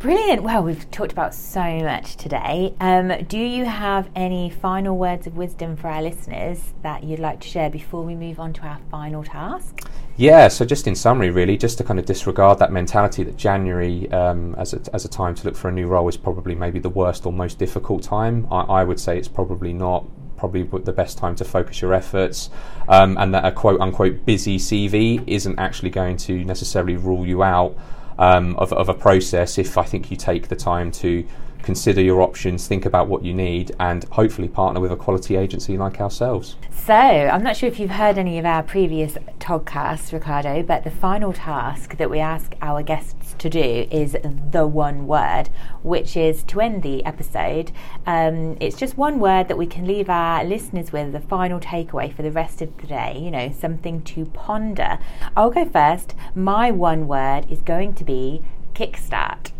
Brilliant. 0.03 0.43
Well, 0.43 0.63
we've 0.63 0.91
talked 0.91 1.13
about 1.13 1.33
so 1.33 1.61
much 1.79 2.17
today. 2.17 2.75
Um, 2.81 3.23
do 3.29 3.37
you 3.37 3.63
have 3.63 4.09
any 4.17 4.49
final 4.49 4.97
words 4.97 5.27
of 5.27 5.37
wisdom 5.37 5.77
for 5.77 5.87
our 5.87 6.01
listeners 6.01 6.59
that 6.81 7.05
you'd 7.05 7.19
like 7.19 7.39
to 7.39 7.47
share 7.47 7.69
before 7.69 8.03
we 8.03 8.13
move 8.13 8.37
on 8.37 8.51
to 8.51 8.63
our 8.63 8.79
final 8.91 9.23
task? 9.23 9.87
Yeah, 10.15 10.47
so 10.47 10.63
just 10.63 10.85
in 10.85 10.93
summary, 10.93 11.31
really, 11.31 11.57
just 11.57 11.79
to 11.79 11.83
kind 11.83 11.99
of 11.99 12.05
disregard 12.05 12.59
that 12.59 12.71
mentality 12.71 13.23
that 13.23 13.35
January 13.35 14.11
um, 14.11 14.53
as, 14.59 14.73
a, 14.73 14.81
as 14.93 15.05
a 15.05 15.07
time 15.07 15.33
to 15.33 15.45
look 15.45 15.55
for 15.55 15.69
a 15.69 15.71
new 15.71 15.87
role 15.87 16.07
is 16.07 16.17
probably 16.17 16.53
maybe 16.53 16.77
the 16.77 16.89
worst 16.89 17.25
or 17.25 17.33
most 17.33 17.57
difficult 17.57 18.03
time. 18.03 18.47
I, 18.51 18.61
I 18.61 18.83
would 18.83 18.99
say 18.99 19.17
it's 19.17 19.27
probably 19.27 19.73
not 19.73 20.05
probably 20.37 20.63
the 20.63 20.91
best 20.91 21.17
time 21.17 21.35
to 21.37 21.45
focus 21.45 21.81
your 21.81 21.93
efforts, 21.93 22.51
um, 22.87 23.17
and 23.17 23.33
that 23.33 23.43
a 23.43 23.51
quote 23.51 23.81
unquote 23.81 24.23
busy 24.23 24.57
CV 24.57 25.23
isn't 25.25 25.57
actually 25.57 25.89
going 25.89 26.17
to 26.17 26.45
necessarily 26.45 26.95
rule 26.95 27.25
you 27.25 27.41
out 27.41 27.75
um, 28.19 28.55
of, 28.57 28.71
of 28.71 28.89
a 28.89 28.93
process 28.93 29.57
if 29.57 29.79
I 29.79 29.83
think 29.83 30.11
you 30.11 30.17
take 30.17 30.47
the 30.47 30.55
time 30.55 30.91
to 30.91 31.25
consider 31.63 32.01
your 32.01 32.21
options, 32.21 32.67
think 32.67 32.85
about 32.85 33.07
what 33.07 33.23
you 33.23 33.33
need, 33.33 33.71
and 33.79 34.03
hopefully 34.05 34.47
partner 34.47 34.79
with 34.79 34.91
a 34.91 34.95
quality 34.95 35.35
agency 35.35 35.77
like 35.77 35.99
ourselves. 35.99 36.55
So, 36.71 36.93
I'm 36.93 37.41
not 37.41 37.55
sure 37.55 37.69
if 37.69 37.79
you've 37.79 37.91
heard 37.91 38.17
any 38.17 38.37
of 38.37 38.45
our 38.45 38.61
previous 38.61 39.13
podcasts, 39.39 40.11
Ricardo, 40.11 40.63
but 40.63 40.83
the 40.83 40.91
final 40.91 41.31
task 41.31 41.97
that 41.97 42.09
we 42.09 42.19
ask 42.19 42.55
our 42.61 42.83
guests 42.83 43.35
to 43.37 43.49
do 43.49 43.87
is 43.89 44.17
the 44.51 44.67
one 44.67 45.07
word, 45.07 45.49
which 45.81 46.17
is 46.17 46.43
to 46.43 46.59
end 46.59 46.83
the 46.83 47.05
episode. 47.05 47.71
Um, 48.05 48.57
it's 48.59 48.75
just 48.75 48.97
one 48.97 49.19
word 49.19 49.47
that 49.47 49.57
we 49.57 49.65
can 49.65 49.87
leave 49.87 50.09
our 50.09 50.43
listeners 50.43 50.91
with, 50.91 51.13
the 51.13 51.21
final 51.21 51.59
takeaway 51.59 52.13
for 52.13 52.21
the 52.21 52.31
rest 52.31 52.61
of 52.61 52.75
the 52.77 52.87
day, 52.87 53.17
you 53.17 53.31
know, 53.31 53.51
something 53.57 54.01
to 54.03 54.25
ponder. 54.25 54.99
I'll 55.37 55.51
go 55.51 55.63
first. 55.63 56.15
My 56.35 56.69
one 56.69 57.07
word 57.07 57.49
is 57.49 57.61
going 57.61 57.93
to 57.93 58.03
be 58.03 58.43
kickstart. 58.75 59.52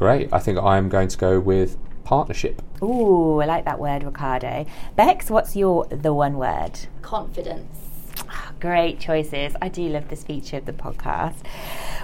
Great. 0.00 0.32
I 0.32 0.38
think 0.38 0.56
I'm 0.56 0.88
going 0.88 1.08
to 1.08 1.18
go 1.18 1.38
with 1.38 1.76
partnership. 2.04 2.62
Ooh, 2.82 3.42
I 3.42 3.44
like 3.44 3.66
that 3.66 3.78
word, 3.78 4.02
Ricardo. 4.02 4.64
Bex, 4.96 5.28
what's 5.28 5.54
your 5.54 5.84
the 5.88 6.14
one 6.14 6.38
word? 6.38 6.72
Confidence. 7.02 7.76
Great 8.60 8.98
choices. 8.98 9.54
I 9.60 9.68
do 9.68 9.86
love 9.90 10.08
this 10.08 10.24
feature 10.24 10.56
of 10.56 10.64
the 10.64 10.72
podcast. 10.72 11.44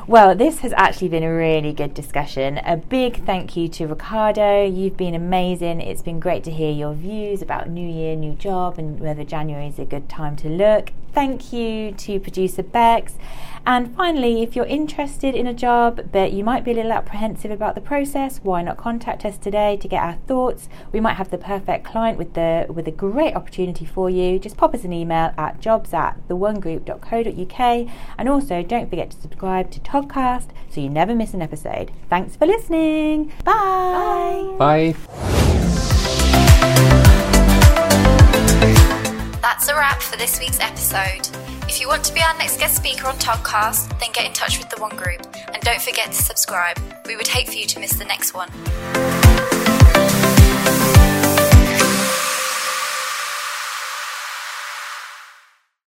Well, 0.06 0.34
this 0.34 0.58
has 0.58 0.74
actually 0.76 1.08
been 1.08 1.22
a 1.22 1.34
really 1.34 1.72
good 1.72 1.94
discussion. 1.94 2.58
A 2.58 2.76
big 2.76 3.24
thank 3.24 3.56
you 3.56 3.66
to 3.68 3.86
Ricardo. 3.86 4.62
You've 4.66 4.98
been 4.98 5.14
amazing. 5.14 5.80
It's 5.80 6.02
been 6.02 6.20
great 6.20 6.44
to 6.44 6.50
hear 6.50 6.72
your 6.72 6.92
views 6.92 7.40
about 7.40 7.70
new 7.70 7.88
year, 7.88 8.14
new 8.14 8.34
job, 8.34 8.78
and 8.78 9.00
whether 9.00 9.24
January 9.24 9.68
is 9.68 9.78
a 9.78 9.86
good 9.86 10.10
time 10.10 10.36
to 10.36 10.50
look. 10.50 10.92
Thank 11.12 11.50
you 11.50 11.92
to 11.92 12.20
producer 12.20 12.62
Bex. 12.62 13.14
And 13.66 13.94
finally, 13.96 14.44
if 14.44 14.54
you're 14.54 14.64
interested 14.64 15.34
in 15.34 15.48
a 15.48 15.52
job 15.52 16.10
but 16.12 16.32
you 16.32 16.44
might 16.44 16.64
be 16.64 16.70
a 16.70 16.74
little 16.74 16.92
apprehensive 16.92 17.50
about 17.50 17.74
the 17.74 17.80
process, 17.80 18.38
why 18.44 18.62
not 18.62 18.76
contact 18.76 19.24
us 19.24 19.36
today 19.36 19.76
to 19.78 19.88
get 19.88 20.02
our 20.02 20.14
thoughts? 20.28 20.68
We 20.92 21.00
might 21.00 21.14
have 21.14 21.30
the 21.30 21.38
perfect 21.38 21.84
client 21.84 22.16
with 22.16 22.34
the 22.34 22.66
with 22.68 22.86
a 22.86 22.92
great 22.92 23.34
opportunity 23.34 23.84
for 23.84 24.08
you. 24.08 24.38
Just 24.38 24.56
pop 24.56 24.72
us 24.72 24.84
an 24.84 24.92
email 24.92 25.34
at 25.36 25.60
jobs 25.60 25.92
at 25.92 26.16
theonegroup.co.uk 26.28 27.88
and 28.18 28.28
also 28.28 28.62
don't 28.62 28.88
forget 28.88 29.10
to 29.10 29.20
subscribe 29.20 29.72
to 29.72 29.80
TOGCast 29.80 30.50
so 30.70 30.80
you 30.80 30.88
never 30.88 31.14
miss 31.14 31.34
an 31.34 31.42
episode. 31.42 31.90
Thanks 32.08 32.36
for 32.36 32.46
listening. 32.46 33.32
Bye. 33.44 34.54
Bye. 34.58 34.94
That's 39.42 39.68
a 39.68 39.74
wrap 39.74 40.00
for 40.00 40.16
this 40.16 40.38
week's 40.38 40.60
episode. 40.60 41.45
If 41.76 41.82
you 41.82 41.88
want 41.88 42.04
to 42.04 42.14
be 42.14 42.22
our 42.22 42.32
next 42.38 42.58
guest 42.58 42.76
speaker 42.76 43.06
on 43.06 43.16
TOGCast, 43.16 44.00
then 44.00 44.10
get 44.10 44.24
in 44.24 44.32
touch 44.32 44.58
with 44.58 44.70
the 44.70 44.80
One 44.80 44.96
Group 44.96 45.20
and 45.52 45.60
don't 45.60 45.82
forget 45.82 46.10
to 46.10 46.22
subscribe. 46.22 46.78
We 47.04 47.16
would 47.16 47.28
hate 47.28 47.48
for 47.48 47.52
you 47.52 47.66
to 47.66 47.78
miss 47.78 47.92
the 47.92 48.06
next 48.06 48.32
one. 48.32 48.48